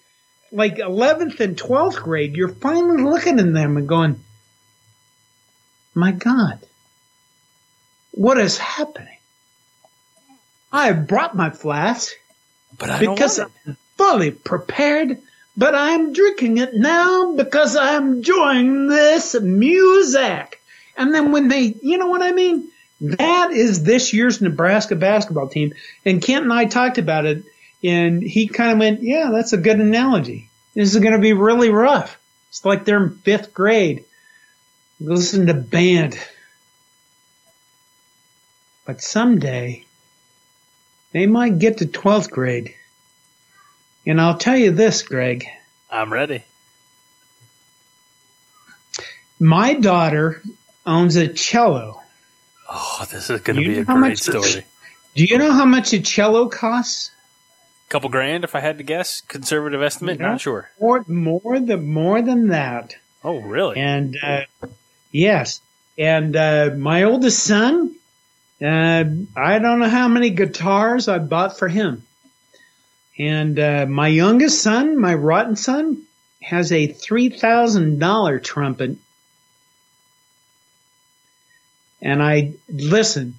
[0.53, 4.21] like 11th and 12th grade, you're finally looking at them and going,
[5.95, 6.61] my God,
[8.13, 9.19] what is happening?
[10.73, 12.13] I have brought my flask
[12.79, 13.71] But I because don't want it.
[13.71, 15.19] I'm fully prepared,
[15.57, 20.61] but I'm drinking it now because I'm enjoying this music.
[20.97, 22.69] And then when they, you know what I mean?
[23.01, 25.75] That is this year's Nebraska basketball team.
[26.05, 27.45] And Kent and I talked about it
[27.83, 30.49] and he kind of went, yeah, that's a good analogy.
[30.75, 32.19] This is going to be really rough.
[32.49, 34.05] It's like they're in fifth grade.
[35.01, 36.19] Listen to band.
[38.87, 39.85] But someday
[41.13, 42.75] they might get to 12th grade.
[44.07, 45.47] And I'll tell you this, Greg.
[45.91, 46.45] I'm ready.
[49.41, 50.43] My daughter
[50.87, 52.03] owns a cello.
[52.71, 54.65] Oh, this is going to be a great story.
[55.15, 57.11] Do you know how much a cello costs?
[57.89, 59.21] A couple grand, if I had to guess.
[59.23, 60.71] Conservative estimate, not sure.
[60.81, 62.97] More, more than more than that.
[63.23, 63.79] Oh, really?
[63.79, 64.43] And uh,
[65.13, 65.61] yes,
[65.97, 67.95] and uh, my oldest son,
[68.61, 69.05] uh,
[69.37, 72.05] I don't know how many guitars I bought for him.
[73.19, 76.03] And uh, my youngest son, my rotten son,
[76.43, 78.97] has a three thousand dollar trumpet.
[82.03, 83.39] And I listen.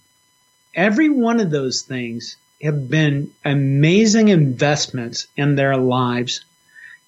[0.74, 6.44] Every one of those things have been amazing investments in their lives.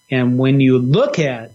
[0.09, 1.51] And when you look at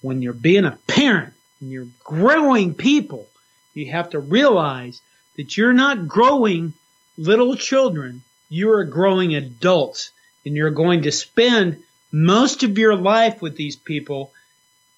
[0.00, 3.28] when you're being a parent and you're growing people,
[3.74, 5.00] you have to realize
[5.36, 6.72] that you're not growing
[7.18, 8.22] little children.
[8.48, 10.10] You are growing adults
[10.44, 11.82] and you're going to spend
[12.12, 14.32] most of your life with these people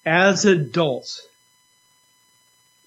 [0.04, 1.26] as adults.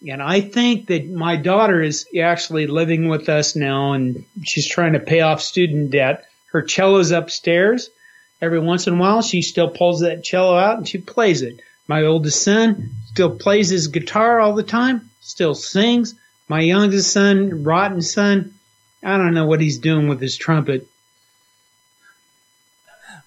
[0.08, 4.93] And I think that my daughter is actually living with us now and she's trying
[4.93, 6.26] to pay off student debt.
[6.51, 7.89] Her cello's upstairs.
[8.41, 11.62] Every once in a while, she still pulls that cello out and she plays it.
[11.88, 16.16] My oldest son still plays his guitar all the time, still sings.
[16.47, 18.53] My youngest son, rotten son,
[19.03, 20.88] I don't know what he's doing with his trumpet.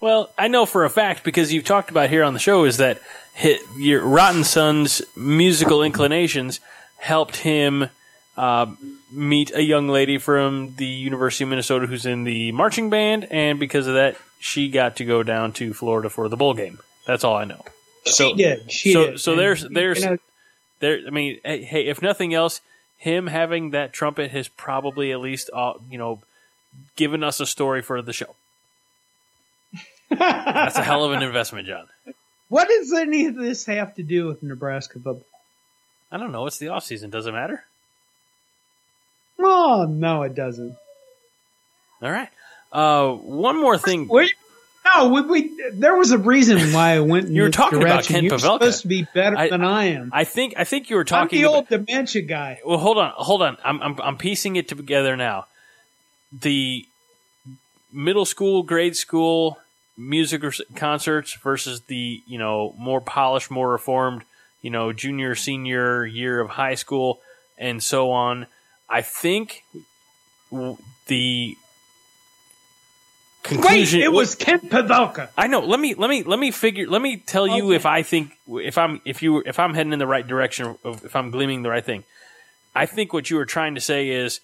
[0.01, 2.77] Well, I know for a fact because you've talked about here on the show is
[2.77, 3.01] that
[3.35, 6.61] hit, your Rotten Son's musical inclinations
[6.99, 7.89] helped him
[8.37, 8.67] uh,
[9.11, 13.59] meet a young lady from the University of Minnesota who's in the marching band, and
[13.59, 16.79] because of that, she got to go down to Florida for the bowl game.
[17.05, 17.65] That's all I know.
[18.05, 18.71] So, she did.
[18.71, 19.21] She so, did.
[19.21, 20.19] so And, there's you there's know,
[20.79, 21.01] there.
[21.07, 22.61] I mean, hey, hey, if nothing else,
[22.97, 26.21] him having that trumpet has probably at least uh, you know
[26.95, 28.37] given us a story for the show.
[30.11, 31.87] That's a hell of an investment, John.
[32.49, 35.23] what does any of this have to do with Nebraska football?
[36.11, 36.47] I don't know.
[36.47, 37.11] It's the off season.
[37.11, 37.63] Does it matter?
[39.39, 40.77] Oh no, it doesn't.
[42.03, 42.29] All right.
[42.73, 44.09] Uh, one more thing.
[44.09, 44.33] We,
[44.85, 48.15] no, we, we, there was a reason why I went You were talking about direction.
[48.15, 48.41] Ken You're Pavelka.
[48.41, 50.11] supposed to be better I- than I am.
[50.13, 51.41] I think I think you were I'm talking.
[51.43, 52.61] the About, old dementia guy.
[52.65, 53.57] well, hold on, hold on.
[53.65, 55.47] I'm, I'm I'm piecing it together now.
[56.33, 56.87] The
[57.93, 59.59] middle school, grade school
[59.99, 64.23] music or- concerts versus the you know more polished, more reformed,
[64.63, 67.21] you know junior, senior year of high school,
[67.59, 68.47] and so on.
[68.89, 69.65] I think
[71.07, 71.57] the
[73.51, 75.31] Wait, it was Ken Pavelka.
[75.37, 75.61] I know.
[75.61, 76.87] Let me let me let me figure.
[76.87, 77.77] Let me tell you Okay.
[77.77, 81.05] if I think if I'm if you if I'm heading in the right direction, of
[81.05, 82.05] if I'm gleaming the right thing.
[82.75, 84.41] I think what you were trying to say is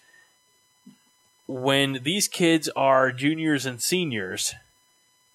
[1.46, 4.54] when these kids are juniors and seniors,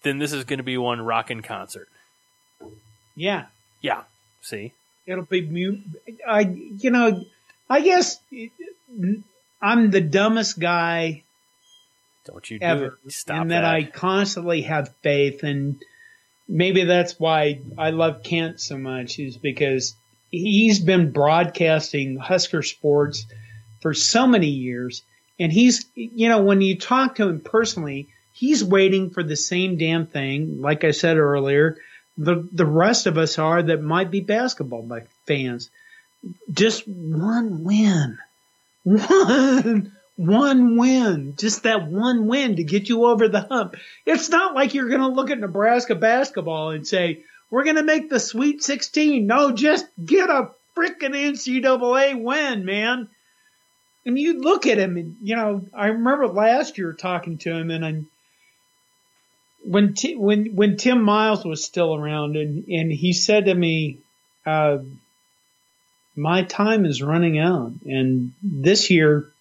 [0.03, 1.87] then this is going to be one rockin' concert.
[3.15, 3.45] Yeah,
[3.81, 4.03] Yeah.
[4.41, 4.73] See.
[5.05, 5.81] it'll be mute.
[6.25, 7.25] I, you know,
[7.69, 8.19] I guess
[9.61, 11.23] I'm the dumbest guy
[12.25, 13.11] Don't you do ever, it.
[13.11, 13.61] Stop and that.
[13.61, 15.81] that I constantly have faith, and
[16.47, 19.95] maybe that's why I love Kent so much, is because
[20.31, 23.25] he's been broadcasting Husker sports
[23.81, 25.03] for so many years,
[25.37, 28.07] and he's, you know, when you talk to him personally,
[28.39, 30.61] he's waiting for the same damn thing.
[30.61, 31.77] Like I said earlier,
[32.17, 34.87] the the rest of us are that might be basketball
[35.25, 35.69] fans.
[36.51, 38.17] Just one win.
[38.83, 43.75] one one win, just that one win to get you over the hump.
[44.05, 47.83] It's not like you're going to look at Nebraska basketball and say, we're going to
[47.83, 49.25] make the Sweet 16.
[49.25, 53.07] No, just get a freaking NCAA win, man.
[54.05, 57.71] And you look at him and, you know, I remember last year talking to him
[57.71, 58.07] and I'm,
[59.69, 63.99] when, T, when, when Tim Miles was still around and, and he said to me,
[64.43, 64.79] uh,
[66.15, 67.73] my time is running out.
[67.85, 69.31] And this year,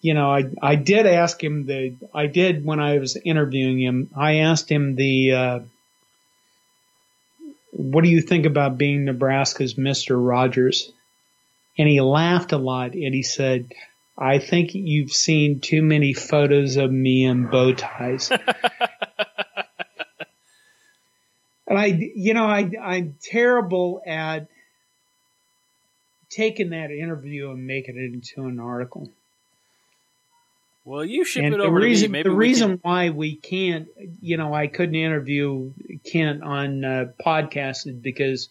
[0.00, 4.08] you know, I, I did ask him the, I did when I was interviewing him,
[4.16, 5.58] I asked him the, uh,
[7.72, 10.16] what do you think about being Nebraska's Mr.
[10.18, 10.90] Rogers?
[11.76, 13.70] And he laughed a lot and he said,
[14.16, 18.32] I think you've seen too many photos of me in bow ties.
[21.80, 24.48] I, you know, I, I'm terrible at
[26.28, 29.10] taking that interview and making it into an article.
[30.84, 32.18] Well, you ship and it over the reason, to me.
[32.18, 33.88] Maybe the reason can- why we can't,
[34.20, 35.72] you know, I couldn't interview
[36.04, 38.48] Kent on uh, podcast is because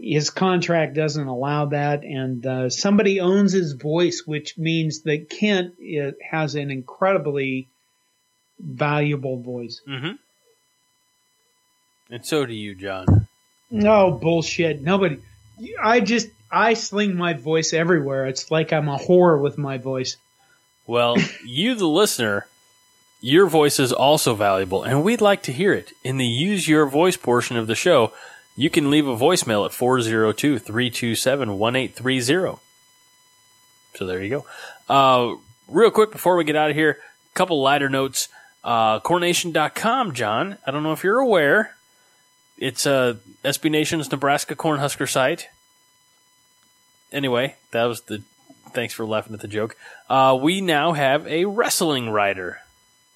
[0.00, 5.74] his contract doesn't allow that, and uh, somebody owns his voice, which means that Kent
[5.80, 7.68] uh, has an incredibly
[8.58, 9.80] valuable voice.
[9.88, 10.18] Mhm.
[12.12, 13.26] And so do you, John.
[13.70, 14.82] No bullshit.
[14.82, 15.18] Nobody.
[15.82, 18.26] I just I sling my voice everywhere.
[18.26, 20.18] It's like I'm a whore with my voice.
[20.86, 22.46] Well, you, the listener,
[23.22, 25.92] your voice is also valuable, and we'd like to hear it.
[26.04, 28.12] In the Use Your Voice portion of the show,
[28.56, 32.60] you can leave a voicemail at 402 327 1830.
[33.94, 34.46] So there you go.
[34.86, 35.36] Uh,
[35.66, 38.28] real quick before we get out of here, a couple lighter notes.
[38.62, 40.58] Uh, CornNation.com, John.
[40.66, 41.74] I don't know if you're aware.
[42.62, 45.48] It's uh, SB Nation's Nebraska Cornhusker site.
[47.10, 48.22] Anyway, that was the.
[48.70, 49.76] Thanks for laughing at the joke.
[50.08, 52.60] Uh, we now have a wrestling writer.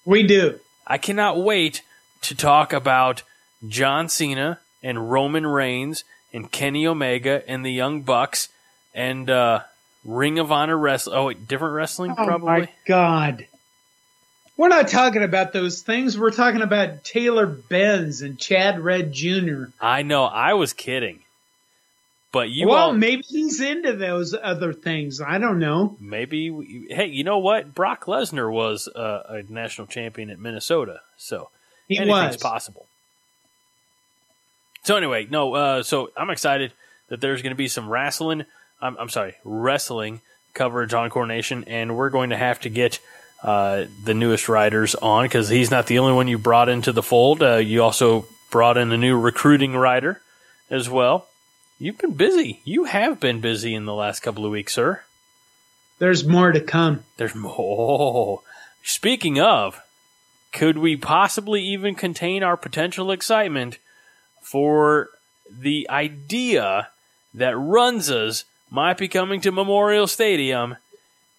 [0.04, 0.58] We do.
[0.84, 1.82] I cannot wait
[2.22, 3.22] to talk about
[3.68, 8.48] John Cena and Roman Reigns and Kenny Omega and the Young Bucks
[8.96, 9.60] and uh,
[10.04, 11.16] Ring of Honor wrestling.
[11.16, 12.48] Oh, wait, different wrestling Oh probably.
[12.48, 13.46] Oh my god.
[14.56, 16.18] We're not talking about those things.
[16.18, 19.64] We're talking about Taylor Venz and Chad Red Jr.
[19.80, 20.24] I know.
[20.24, 21.20] I was kidding,
[22.32, 25.20] but you well, all maybe he's into those other things.
[25.20, 25.96] I don't know.
[26.00, 26.48] maybe.
[26.50, 27.74] we- Hey, you know what?
[27.74, 31.50] Brock Lesnar was uh, a national champion at Minnesota, so
[31.86, 32.36] He anything's was.
[32.38, 32.86] possible.
[34.84, 35.54] So anyway, no.
[35.54, 36.72] Uh, so I'm excited
[37.08, 38.44] that there's going to be some wrestling.
[38.80, 40.20] I'm, I'm sorry, wrestling
[40.54, 43.00] coverage on Corn Nation, and we're going to have to get
[43.42, 47.02] uh, the newest riders on because he's not the only one you brought into the
[47.02, 47.42] fold.
[47.42, 50.20] Uh, you also brought in a new recruiting rider
[50.70, 51.26] as well.
[51.78, 52.60] You've been busy.
[52.64, 55.02] You have been busy in the last couple of weeks, sir.
[55.98, 57.04] There's more to come.
[57.16, 58.42] There's more.
[58.82, 59.80] Speaking of,
[60.52, 63.78] could we possibly even contain our potential excitement
[64.40, 65.10] for
[65.50, 66.88] the idea
[67.34, 70.76] that Runzas might be coming to Memorial Stadium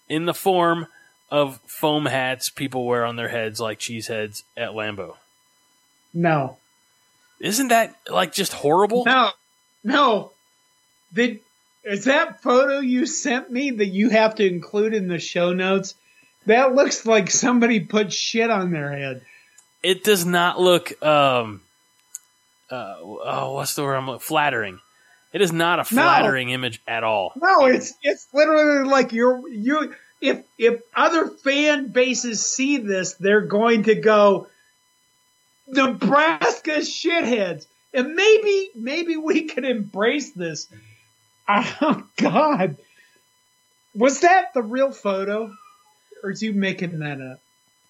[0.07, 0.87] in the form
[1.30, 5.15] of foam hats people wear on their heads like cheeseheads at Lambeau?
[6.13, 6.57] No.
[7.39, 9.03] Isn't that like just horrible?
[9.05, 9.32] No.
[9.84, 10.32] No.
[11.13, 11.39] Did
[11.84, 15.95] is that photo you sent me that you have to include in the show notes?
[16.45, 19.21] That looks like somebody put shit on their head.
[19.84, 21.61] It does not look um
[22.69, 24.80] uh oh what's the word I'm look- flattering.
[25.34, 27.34] It is not a flattering image at all.
[27.36, 33.41] No, it's it's literally like you're you if if other fan bases see this, they're
[33.41, 34.47] going to go
[35.68, 37.68] Nebraska shitheads.
[37.93, 40.68] And maybe maybe we can embrace this.
[41.47, 42.78] Oh God.
[43.95, 45.51] Was that the real photo?
[46.24, 47.39] Or is you making that up?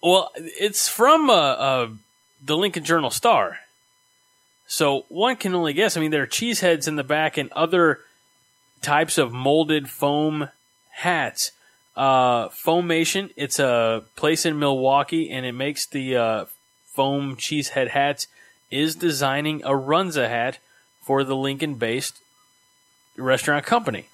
[0.02, 1.90] Well, it's from uh, uh,
[2.46, 3.58] the Lincoln Journal Star.
[4.68, 5.98] So one can only guess.
[5.98, 8.00] I mean, there are cheese heads in the back and other
[8.82, 10.50] types of molded foam
[10.92, 11.52] hats.
[11.98, 16.46] Uh, Foamation, it's a place in Milwaukee, and it makes the uh,
[16.86, 18.28] foam cheesehead hats.
[18.70, 20.60] Is designing a Runza hat
[21.02, 22.20] for the Lincoln-based
[23.16, 24.08] restaurant company.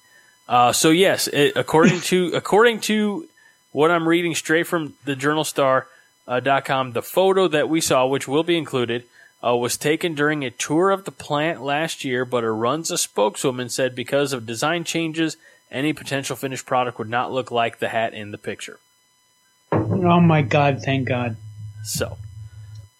[0.48, 3.28] Uh, so yes, it, according to according to
[3.72, 5.88] what I'm reading straight from the journalstar.com,
[6.28, 9.06] uh, dot com, the photo that we saw, which will be included,
[9.44, 13.70] uh, was taken during a tour of the plant last year, but a Runza spokeswoman
[13.70, 15.36] said because of design changes,
[15.74, 18.80] any potential finished product would not look like the hat in the picture.
[19.72, 21.36] Oh my God, thank God.
[21.84, 22.18] So,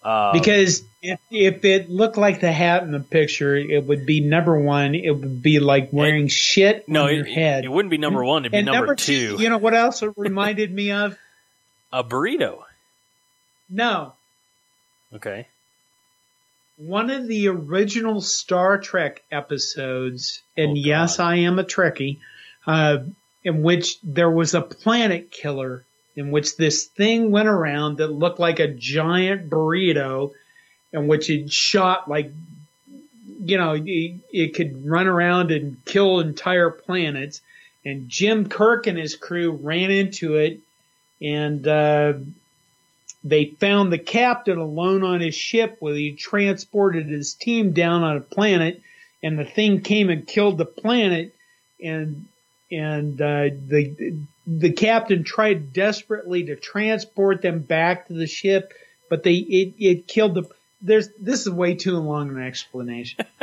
[0.02, 4.20] Uh, Because if if it looked like the hat in the picture, it would be
[4.20, 4.96] number one.
[4.96, 7.64] It would be like wearing shit no, on it, your head.
[7.64, 8.44] it wouldn't be number one.
[8.44, 9.38] It'd be and number, two.
[9.40, 11.18] You know what else it reminded me of?
[11.94, 12.64] a burrito.
[13.70, 14.14] No,
[15.14, 15.48] Okay.
[16.78, 22.18] one of the original Star Trek episodes, and Oh, yes, I am a Trekkie,
[22.66, 23.00] uh,
[23.44, 25.86] in which there was a planet killer,
[26.16, 30.32] in which this thing went around that looked like a giant burrito,
[30.92, 32.32] in which it shot like,
[33.44, 37.42] you know, it, it could run around and kill entire planets.
[37.86, 40.60] And Jim Kirk and his crew ran into it,
[41.22, 42.14] and uh,
[43.24, 48.18] they found the captain alone on his ship where he transported his team down on
[48.18, 48.82] a planet
[49.24, 51.34] and the thing came and killed the planet
[51.82, 52.26] and
[52.74, 54.16] and uh, the
[54.46, 58.74] the captain tried desperately to transport them back to the ship
[59.10, 60.44] but they it, it killed the
[60.82, 63.26] there's this is way too long an explanation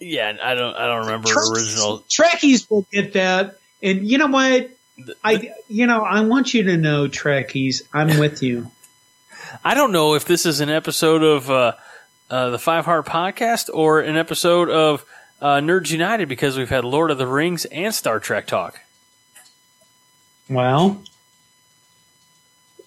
[0.00, 0.74] Yeah, I don't.
[0.74, 2.04] I don't remember Trekkies- original.
[2.10, 4.70] Trekkies will get that and you know what
[5.22, 8.70] I you know I want you to know Trekkies I'm with you
[9.64, 11.72] I don't know if this is an episode of uh,
[12.28, 15.04] uh, the Five Heart Podcast or an episode of
[15.44, 18.80] uh, Nerds United because we've had Lord of the Rings and Star Trek talk.
[20.48, 21.02] Well,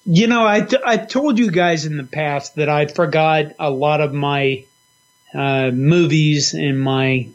[0.06, 4.02] you know, I, I told you guys in the past that I forgot a lot
[4.02, 4.66] of my
[5.36, 7.30] uh, movies and my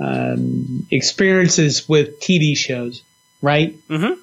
[0.00, 3.04] um, experiences with TV shows,
[3.40, 3.78] right?
[3.86, 4.20] Mm-hmm.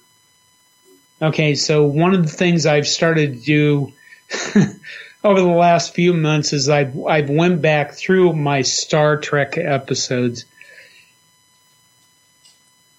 [1.22, 3.94] Okay, so one of the things I've started to do
[5.24, 10.46] over the last few months is I've I've went back through my Star Trek episodes.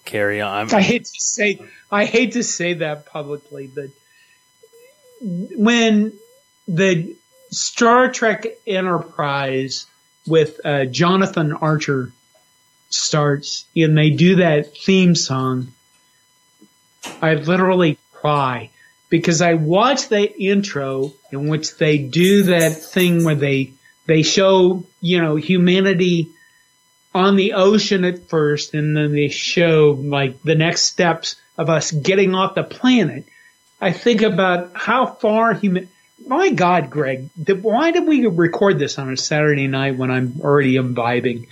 [0.04, 0.72] Carry on.
[0.74, 1.60] I hate to say
[1.90, 3.90] I hate to say that publicly, but
[5.20, 6.12] when
[6.66, 7.16] the
[7.50, 9.86] Star Trek Enterprise
[10.26, 12.12] with uh, Jonathan Archer
[12.90, 15.72] starts and they do that theme song,
[17.22, 18.70] I literally cry
[19.08, 23.72] because I watch that intro in which they do that thing where they
[24.06, 26.30] they show you know humanity
[27.14, 31.90] on the ocean at first, and then they show like the next steps of us
[31.90, 33.26] getting off the planet.
[33.80, 35.88] I think about how far human.
[36.26, 37.30] My God, Greg,
[37.62, 41.46] why did we record this on a Saturday night when I'm already imbibing?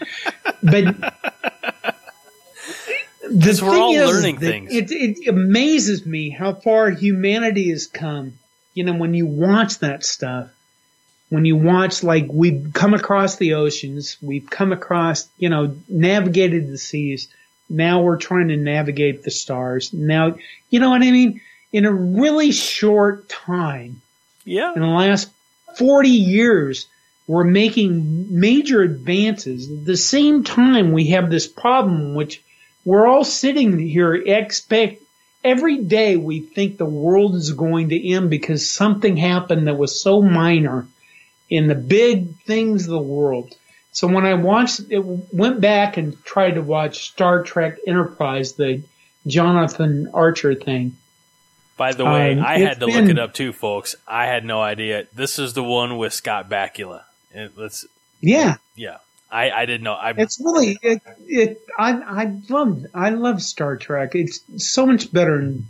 [0.62, 1.14] But
[3.28, 4.72] the we're all learning things.
[4.72, 8.38] It, it amazes me how far humanity has come.
[8.74, 10.50] You know, when you watch that stuff,
[11.28, 16.68] when you watch like we've come across the oceans, we've come across, you know, navigated
[16.68, 17.28] the seas.
[17.68, 19.92] Now we're trying to navigate the stars.
[19.92, 20.36] Now,
[20.70, 21.40] you know what I mean?
[21.72, 24.02] In a really short time,
[24.44, 24.72] yeah.
[24.74, 25.30] in the last
[25.76, 26.86] 40 years,
[27.26, 29.70] we're making major advances.
[29.70, 32.40] At the same time, we have this problem, which
[32.86, 35.02] we're all sitting here expect
[35.44, 40.00] every day we think the world is going to end because something happened that was
[40.00, 40.86] so minor
[41.50, 43.54] in the big things of the world.
[43.92, 48.82] So when I watched it, went back and tried to watch Star Trek Enterprise, the
[49.26, 50.96] Jonathan Archer thing.
[51.76, 53.96] By the way, Um, I had to look it up too, folks.
[54.06, 55.06] I had no idea.
[55.14, 57.02] This is the one with Scott Bakula.
[57.32, 57.86] It, let's,
[58.20, 58.98] Yeah, yeah.
[59.36, 59.92] I, I didn't know.
[59.92, 61.02] I, It's really it.
[61.26, 61.90] it I
[62.22, 64.14] I love I love Star Trek.
[64.14, 65.66] It's so much better than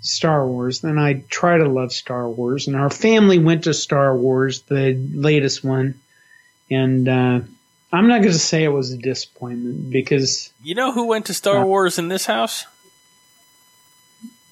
[0.00, 2.66] Star Wars, than I try to love Star Wars.
[2.66, 6.00] And our family went to Star Wars, the latest one,
[6.70, 7.40] and uh,
[7.92, 11.34] I'm not going to say it was a disappointment because you know who went to
[11.34, 11.64] Star Yeah.
[11.64, 12.64] Wars in this house?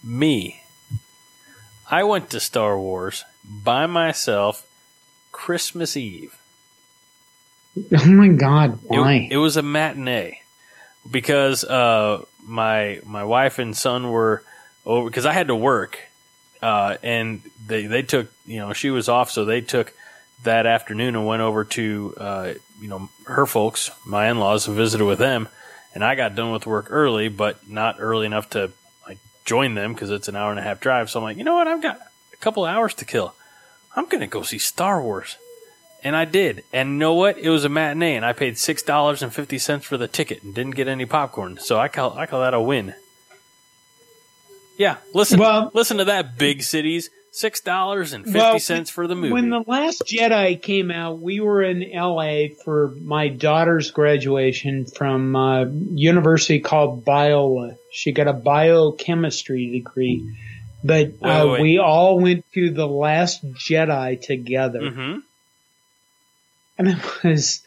[0.04, 0.60] Me.
[1.90, 3.24] I went to Star Wars
[3.64, 4.66] by myself
[5.32, 6.36] Christmas Eve.
[7.98, 9.28] oh my god, It- why?
[9.30, 10.40] It, was a matinee
[11.10, 14.42] because uh, my my wife and son were
[14.84, 15.98] over because I had to work,
[16.62, 19.92] uh, and they they took you know she was off, so they took
[20.44, 24.76] that afternoon and went over to uh, you know her folks, my in laws, and
[24.76, 25.48] visited with them.
[25.94, 28.70] And I got done with work early, but not early enough to
[29.08, 31.08] like join them because it's an hour and a half drive.
[31.10, 31.66] So I'm like, you know what?
[31.68, 31.98] I've got
[32.32, 33.34] a couple hours to kill.
[33.94, 35.36] I'm gonna go see Star Wars.
[36.04, 36.62] And I did.
[36.72, 37.36] And you know what?
[37.38, 40.42] It was a matinee, and I paid six dollars and fifty cents for the ticket
[40.42, 41.58] and didn't get any popcorn.
[41.58, 42.94] So I call I call that a win.
[44.78, 47.10] Yeah, listen, Well- listen to that, big cities.
[47.32, 49.30] Six dollars and fifty Well, cents for the movie.
[49.32, 55.36] When the last Jedi came out, we were in LA for my daughter's graduation from
[55.36, 57.76] a university called Biola.
[57.92, 60.34] She got a biochemistry degree.
[60.82, 65.18] but Wait, uh, we all went to the Last Jedi together, Mm-hmm.
[66.78, 67.62] And it was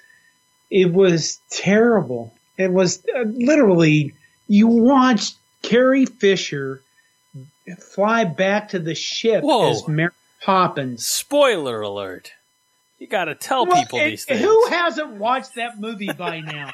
[0.69, 2.33] it was terrible.
[2.57, 4.13] It was uh, literally
[4.47, 6.81] you watched Carrie Fisher
[7.77, 9.71] fly back to the ship Whoa.
[9.71, 11.05] as Mary Poppins.
[11.05, 12.33] Spoiler alert.
[12.97, 14.41] You got to tell Well, people and these things.
[14.41, 16.71] Who hasn't watched that movie by now?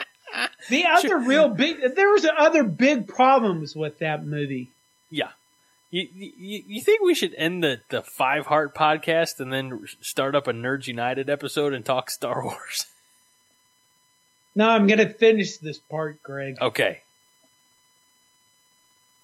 [0.70, 4.70] the other real big, there was other big problems with that movie.
[5.10, 5.30] Yeah.
[5.90, 10.36] You, you, you think we should end the, the Five Heart podcast and then start
[10.36, 12.86] up a Nerds United episode and talk Star Wars?
[14.54, 16.56] No, I'm going to finish this part, Greg.
[16.60, 17.00] Okay.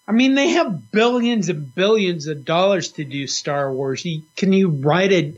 [0.08, 4.04] I mean, they have billions and billions of dollars to do Star Wars.
[4.04, 5.34] You, can you write a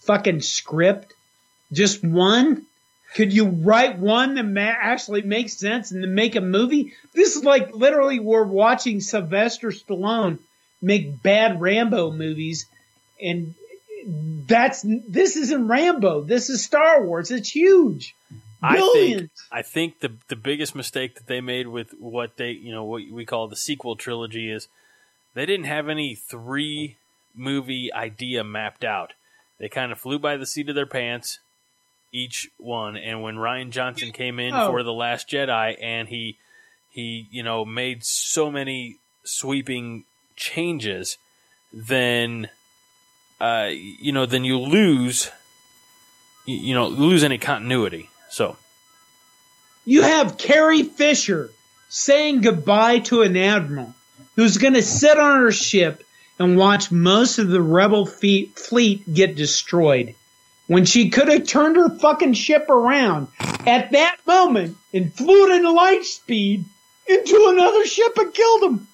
[0.00, 1.12] fucking script?
[1.72, 2.64] Just one?
[3.14, 6.94] Could you write one that ma- actually makes sense and then make a movie?
[7.14, 10.38] This is like literally we're watching Sylvester Stallone
[10.84, 12.66] make bad Rambo movies,
[13.20, 13.54] and
[14.46, 16.22] that's this isn't Rambo.
[16.22, 17.30] This is Star Wars.
[17.30, 18.14] It's huge.
[18.62, 22.72] I think I think the the biggest mistake that they made with what they you
[22.72, 24.68] know what we call the sequel trilogy is
[25.34, 26.96] they didn't have any three
[27.34, 29.12] movie idea mapped out.
[29.58, 31.40] They kind of flew by the seat of their pants
[32.12, 34.70] each one and when Rian Johnson came in Oh.
[34.70, 36.38] for the last Jedi and he
[36.90, 40.04] he you know made so many sweeping
[40.36, 41.18] changes
[41.72, 42.48] then
[43.40, 45.30] uh you know then you lose
[46.46, 48.10] you, know lose any continuity.
[48.30, 48.56] So
[49.84, 51.50] You have Carrie Fisher
[51.88, 53.94] saying goodbye to an admiral
[54.36, 56.02] who's going to sit on her ship
[56.38, 60.14] and watch most of the rebel fleet get destroyed
[60.66, 65.56] when she could have turned her fucking ship around at that moment and flew it
[65.56, 66.64] in light speed
[67.06, 68.88] into another ship and killed them.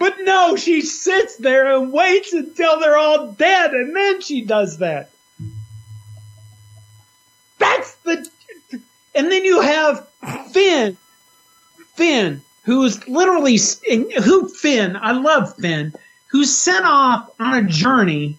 [0.00, 4.78] But no, she sits there and waits until they're all dead and then she does
[4.78, 5.10] that.
[7.58, 8.26] That's the
[9.14, 10.08] and then you have
[10.52, 10.96] Finn,
[11.96, 13.58] Finn, who's literally
[14.24, 14.96] who Finn.
[14.96, 15.92] I love Finn,
[16.28, 18.38] who's sent off on a journey.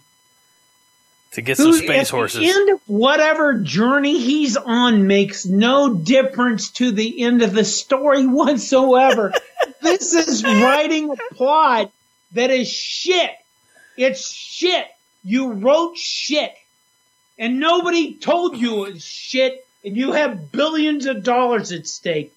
[1.34, 2.40] to get some space at horses.
[2.40, 7.66] the end of whatever journey he's on makes no difference to the end of the
[7.66, 9.32] story whatsoever.
[9.82, 11.92] This is writing a plot
[12.34, 13.32] that is shit.
[13.98, 14.88] It's shit.
[15.24, 16.54] You wrote shit.
[17.38, 22.34] And nobody told you it's shit, and you have billions of dollars at stake.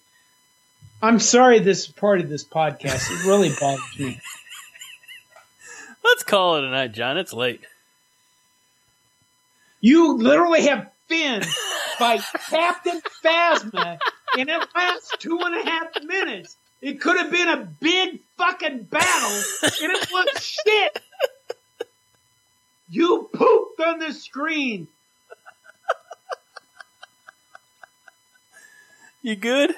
[1.03, 3.11] I'm sorry this is part of this podcast.
[3.11, 4.20] It really bothers me.
[6.03, 7.18] Let's call it a night, John.
[7.18, 7.61] It's late.
[9.80, 11.42] You literally have Finn
[11.99, 12.18] by
[12.49, 13.99] Captain Phasma,
[14.38, 16.57] and it lasts two and a half minutes.
[16.85, 20.26] It could have been a big fucking battle, and it was
[20.66, 21.01] shit.
[22.91, 24.89] You pooped on the screen.
[29.22, 29.74] You good?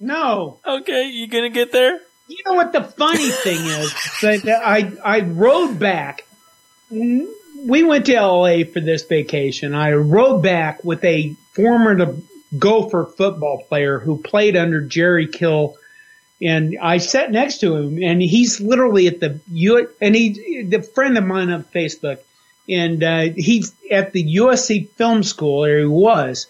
[0.00, 0.58] No.
[0.66, 2.00] Okay, you gonna get there?
[2.26, 3.94] You know what the funny thing is?
[4.22, 6.26] That I I rode back.
[6.90, 9.72] We went to LA for this vacation.
[9.72, 12.16] I rode back with a former
[12.56, 15.76] Gopher football player who played under Jerry Kill,
[16.40, 19.88] and I sat next to him, and he's literally at the U.
[20.00, 22.18] And he, the friend of mine on Facebook,
[22.68, 26.46] and uh, he's at the USC Film School, or he was.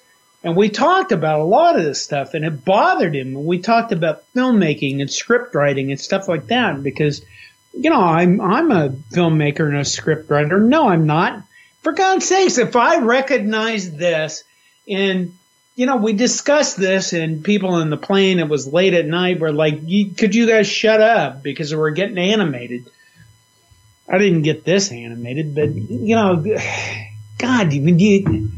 [0.47, 3.35] And we talked about a lot of this stuff and it bothered him.
[3.35, 7.25] And we talked about filmmaking and script writing and stuff like that because,
[7.73, 10.61] you know, I'm, I'm a filmmaker and a script writer.
[10.61, 11.43] No, I'm not.
[11.83, 14.45] For God's sakes, if I recognize this
[14.89, 15.37] and,
[15.77, 19.39] you know, we discussed this and people in the plane, it was late at night,
[19.39, 22.87] were like, "You- could you guys shut up because we're getting animated.
[24.09, 26.37] I didn't get this animated, but, you know,
[27.39, 28.51] God, when you,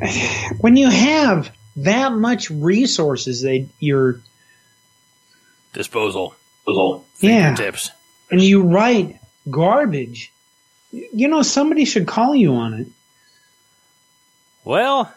[0.60, 4.20] when you have that much resources that you're
[5.72, 6.34] Disposal.
[7.20, 7.54] Yeah.
[8.30, 9.18] And you write
[9.50, 10.32] garbage,
[10.92, 12.86] you know somebody should call you on it.
[14.64, 15.12] Well,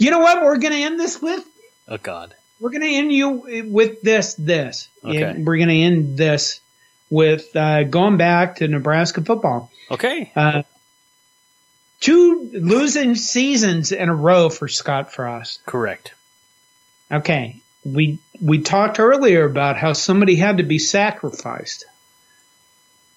[0.00, 1.44] You know what we're going to end this with?
[1.88, 2.34] oh God.
[2.58, 4.34] We're going to end you with this.
[4.34, 4.88] This.
[5.04, 5.42] Okay.
[5.42, 6.60] We're going to end this
[7.08, 9.70] with uh, going back to Nebraska football.
[9.90, 10.32] Okay.
[10.34, 10.62] Uh,
[12.00, 15.64] two losing seasons in a row for Scott Frost.
[15.66, 16.14] Correct.
[17.12, 21.84] Okay, we we talked earlier about how somebody had to be sacrificed,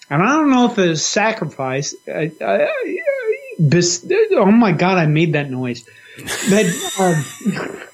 [0.09, 1.95] and I don't know if it was sacrifice.
[2.07, 2.69] I, I,
[3.59, 5.87] bis, oh my god, I made that noise.
[6.49, 6.65] But
[6.99, 7.25] um,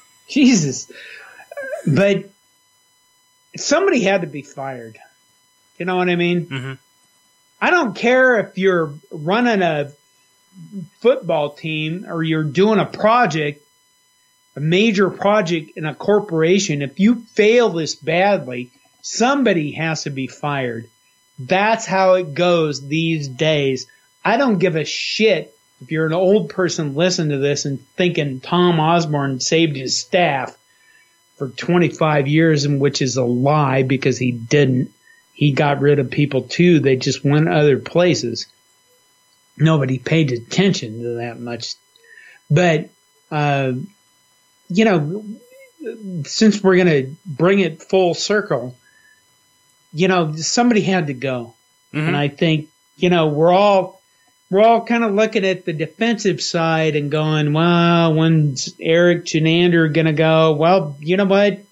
[0.29, 0.91] Jesus,
[1.87, 2.29] but
[3.55, 4.97] somebody had to be fired,
[5.77, 6.45] You know what I mean?
[6.47, 6.77] Mhm.
[7.61, 9.91] I don't care if you're running a
[10.99, 13.61] football team or you're doing a project,
[14.55, 16.81] a major project in a corporation.
[16.81, 18.71] If you fail this badly,
[19.01, 20.89] somebody has to be fired.
[21.37, 23.87] That's how it goes these days.
[24.23, 28.39] I don't give a shit if you're an old person listening to this and thinking
[28.39, 30.57] Tom Osborne saved his staff
[31.37, 34.91] for 25 years, and which is a lie because he didn't.
[35.33, 36.81] He got rid of people too.
[36.81, 38.47] They just went other places.
[39.57, 41.75] Nobody paid attention to that much.
[42.51, 42.89] But,
[43.31, 43.73] uh,
[44.67, 45.23] you know,
[46.25, 48.75] since we're going to bring it full circle,
[49.93, 51.53] you know, somebody had to go.
[52.07, 53.98] And I think, you know, we're all,
[54.49, 59.93] we're all kind of looking at the defensive side and going, well, when's Erik Chinander
[59.93, 60.53] going to go?
[60.53, 61.63] Well, you know what?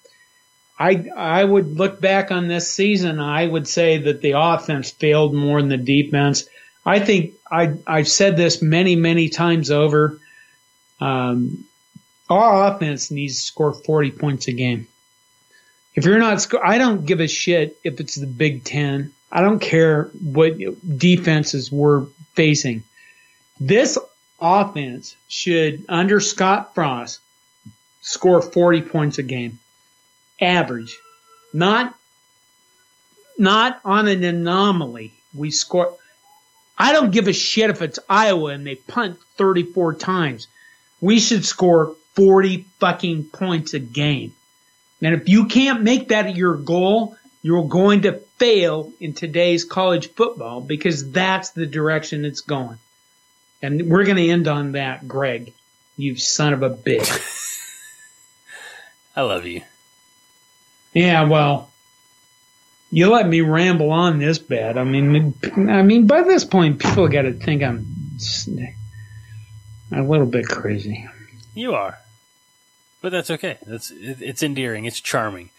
[0.80, 3.20] I, I would look back on this season.
[3.20, 6.48] I would say that the offense failed more than the defense.
[6.86, 10.20] I think I, I've said this many, many times over.
[11.02, 11.66] Um,
[12.30, 14.88] our offense needs to score 40 points a game.
[15.96, 19.14] If you're not, sco- I don't give a shit if it's the Big Ten.
[19.32, 20.58] I don't care what
[20.98, 22.84] defenses we're facing.
[23.60, 23.98] This
[24.40, 27.20] offense should, under Scott Frost,
[28.02, 29.60] score 40 points a game.
[30.40, 30.98] Average.
[31.54, 31.96] Not,
[33.38, 35.14] not on an anomaly.
[35.34, 35.96] We score,
[36.78, 40.48] I don't give a shit if it's Iowa and they punt 34 times.
[41.02, 44.34] We should score 40 fucking points a game.
[45.02, 47.18] And if you can't make that your goal,
[47.48, 52.78] you're going to fail in today's college football because that's the direction it's going.
[53.62, 55.54] And we're going to end on that, Greg.
[55.96, 57.10] You son of a bitch.
[59.16, 59.62] I love you.
[60.94, 61.72] yeah, well,
[62.92, 64.78] you let me ramble on this bad.
[64.78, 67.88] I mean, I mean, by this point, people got to think I'm
[69.94, 71.08] a little bit crazy.
[71.56, 71.98] You are,
[73.02, 73.58] but that's okay.
[73.66, 74.84] That's it's endearing.
[74.84, 75.50] It's charming.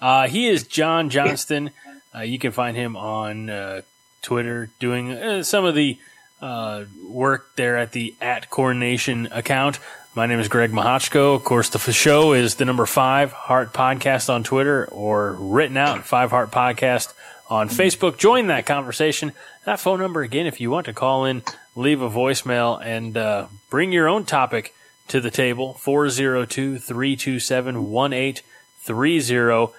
[0.00, 1.70] Uh, he is John Johnston.
[2.14, 3.82] Uh, you can find him on uh,
[4.22, 5.98] Twitter doing uh, some of the
[6.40, 9.78] uh, work there at the at CornNation account.
[10.14, 11.34] My name is Greg Mahochko.
[11.34, 16.04] Of course, the show is the number five Heart Podcast on Twitter or written out
[16.04, 17.12] Five Heart Podcast
[17.50, 18.18] on Facebook.
[18.18, 19.32] Join that conversation.
[19.64, 21.42] That phone number again, if you want to call in,
[21.76, 24.74] leave a voicemail and uh, bring your own topic
[25.08, 29.72] to the table 402 327 1830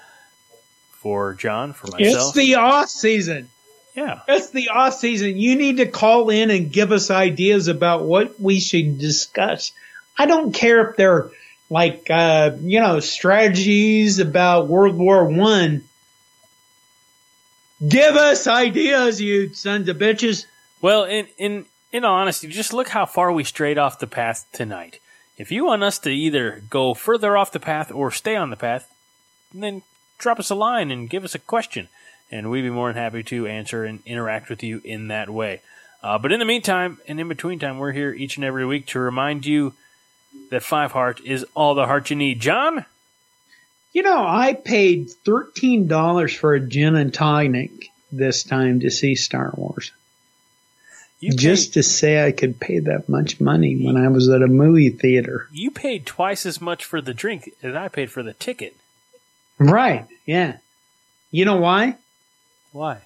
[0.99, 2.29] for John, for myself.
[2.29, 3.49] It's the off season.
[3.95, 4.21] yeah.
[4.27, 5.37] It's the off season.
[5.37, 9.71] You need to call in and give us ideas about what we should discuss.
[10.17, 11.31] I don't care if they're
[11.69, 15.83] like uh, you know strategies about World War One.
[17.87, 20.45] Give us ideas, you sons of bitches.
[20.81, 24.45] Well, in in in all honesty, just look how far we strayed off the path
[24.51, 24.99] tonight.
[25.37, 28.57] If you want us to either go further off the path or stay on the
[28.57, 28.91] path,
[29.53, 29.83] then
[30.19, 31.87] drop us a line and give us a question,
[32.29, 35.61] and we'd be more than happy to answer and interact with you in that way.
[36.03, 38.85] Uh, but in the meantime, and in between time, we're here each and every week
[38.87, 39.73] to remind you
[40.51, 42.39] that Five Heart is all the heart you need.
[42.39, 42.85] John,
[43.93, 47.71] You know, I paid thirteen dollars for a gin and tonic
[48.11, 49.91] this time to see Star Wars.
[51.19, 54.47] you Just to say I could pay that much money when I was at a
[54.47, 55.47] movie theater.
[55.51, 58.75] you paid twice as much for the drink as I paid for the ticket.
[59.59, 60.57] Right, yeah.
[61.31, 61.95] You know why?
[62.71, 62.99] Why?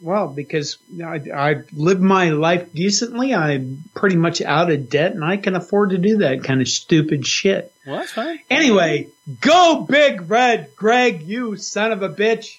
[0.00, 3.32] Well, because I, I live my life decently.
[3.32, 6.68] I'm pretty much out of debt and I can afford to do that kind of
[6.68, 7.72] stupid shit.
[7.86, 8.40] Well, that's fine.
[8.50, 9.08] Anyway,
[9.40, 12.58] go big red, Greg, you son of a bitch.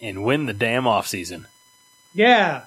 [0.00, 1.46] And win the damn off season.
[2.12, 2.64] Yeah.